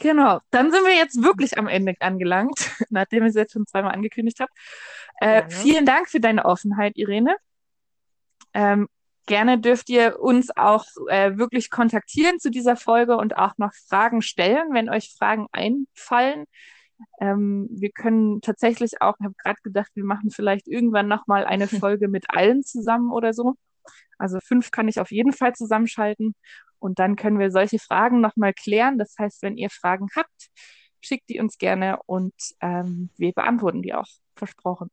Genau, 0.00 0.40
dann 0.50 0.72
sind 0.72 0.82
wir 0.84 0.96
jetzt 0.96 1.22
wirklich 1.22 1.58
am 1.58 1.68
Ende 1.68 1.94
angelangt, 2.00 2.54
nachdem 2.90 3.22
ich 3.24 3.30
es 3.30 3.34
jetzt 3.34 3.52
schon 3.52 3.66
zweimal 3.66 3.92
angekündigt 3.92 4.40
habe. 4.40 4.50
Äh, 5.20 5.48
vielen 5.50 5.84
Dank 5.84 6.08
für 6.08 6.20
deine 6.20 6.46
Offenheit, 6.46 6.96
Irene. 6.96 7.36
Ähm, 8.54 8.88
gerne 9.26 9.60
dürft 9.60 9.90
ihr 9.90 10.18
uns 10.18 10.56
auch 10.56 10.86
äh, 11.08 11.36
wirklich 11.36 11.70
kontaktieren 11.70 12.38
zu 12.38 12.50
dieser 12.50 12.76
Folge 12.76 13.18
und 13.18 13.36
auch 13.36 13.58
noch 13.58 13.74
Fragen 13.88 14.22
stellen, 14.22 14.72
wenn 14.72 14.88
euch 14.88 15.14
Fragen 15.18 15.48
einfallen. 15.52 16.46
Ähm, 17.20 17.68
wir 17.70 17.90
können 17.90 18.40
tatsächlich 18.40 19.02
auch, 19.02 19.16
ich 19.20 19.24
habe 19.24 19.34
gerade 19.36 19.60
gedacht, 19.62 19.90
wir 19.94 20.04
machen 20.04 20.30
vielleicht 20.30 20.66
irgendwann 20.66 21.08
nochmal 21.08 21.44
eine 21.44 21.68
Folge 21.68 22.08
mit 22.08 22.24
allen 22.30 22.62
zusammen 22.62 23.12
oder 23.12 23.34
so. 23.34 23.54
Also 24.18 24.38
fünf 24.40 24.70
kann 24.70 24.88
ich 24.88 25.00
auf 25.00 25.10
jeden 25.10 25.32
Fall 25.32 25.54
zusammenschalten 25.54 26.34
und 26.78 26.98
dann 26.98 27.16
können 27.16 27.38
wir 27.38 27.50
solche 27.50 27.78
Fragen 27.78 28.20
nochmal 28.20 28.52
klären. 28.54 28.98
Das 28.98 29.14
heißt, 29.18 29.42
wenn 29.42 29.56
ihr 29.56 29.70
Fragen 29.70 30.08
habt, 30.16 30.48
schickt 31.00 31.28
die 31.28 31.40
uns 31.40 31.58
gerne 31.58 31.98
und 32.06 32.34
ähm, 32.60 33.10
wir 33.16 33.32
beantworten 33.32 33.82
die 33.82 33.94
auch. 33.94 34.06
Versprochen. 34.36 34.90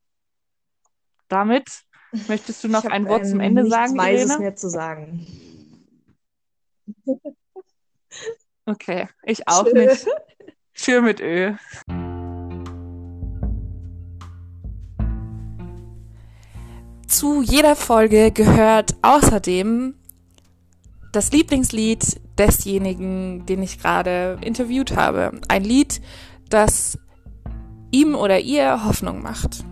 Damit 1.28 1.84
möchtest 2.28 2.64
du 2.64 2.70
noch 2.70 2.84
Ich 2.84 2.92
ein 2.92 3.08
Wort 3.08 3.26
zum 3.26 3.40
ähm, 3.40 3.58
Ende 3.58 3.70
sagen, 3.70 3.98
Weises 3.98 4.30
Irene? 4.30 4.44
mehr 4.44 4.56
zu 4.56 4.70
sagen. 4.70 5.26
Okay, 8.66 9.08
ich 9.24 9.48
auch 9.48 9.72
nicht. 9.72 10.06
Tschö 10.74 11.02
mit 11.02 11.20
Ö. 11.22 11.56
Zu 17.08 17.42
jeder 17.42 17.78
Folge 17.78 18.32
gehört 18.32 18.96
außerdem 19.02 19.96
das 21.14 21.32
Lieblingslied 21.32 22.20
desjenigen, 22.38 23.46
den 23.46 23.64
ich 23.64 23.80
gerade 23.80 24.38
interviewt 24.42 24.96
habe. 24.98 25.40
Ein 25.48 25.64
Lied, 25.64 26.02
das 26.50 27.00
ihm 27.92 28.14
oder 28.14 28.42
ihr 28.42 28.84
Hoffnung 28.84 29.22
macht. 29.22 29.64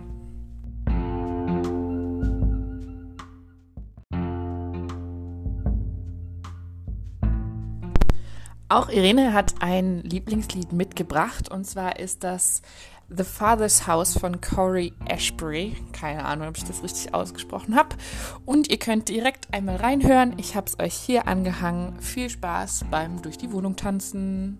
Auch 8.68 8.88
Irene 8.88 9.32
hat 9.34 9.56
ein 9.60 10.02
Lieblingslied 10.02 10.72
mitgebracht 10.72 11.50
und 11.50 11.66
zwar 11.66 12.00
ist 12.00 12.24
das 12.24 12.62
The 13.08 13.22
Father's 13.22 13.86
House 13.86 14.18
von 14.18 14.40
Corey 14.40 14.92
Ashbury. 15.08 15.76
Keine 15.92 16.24
Ahnung, 16.24 16.48
ob 16.48 16.56
ich 16.56 16.64
das 16.64 16.82
richtig 16.82 17.14
ausgesprochen 17.14 17.76
habe. 17.76 17.96
Und 18.44 18.68
ihr 18.68 18.78
könnt 18.78 19.08
direkt 19.08 19.52
einmal 19.54 19.76
reinhören. 19.76 20.34
Ich 20.38 20.56
habe 20.56 20.66
es 20.66 20.78
euch 20.80 20.94
hier 20.94 21.28
angehangen. 21.28 22.00
Viel 22.00 22.28
Spaß 22.28 22.86
beim 22.90 23.22
Durch 23.22 23.38
die 23.38 23.52
Wohnung 23.52 23.76
tanzen. 23.76 24.58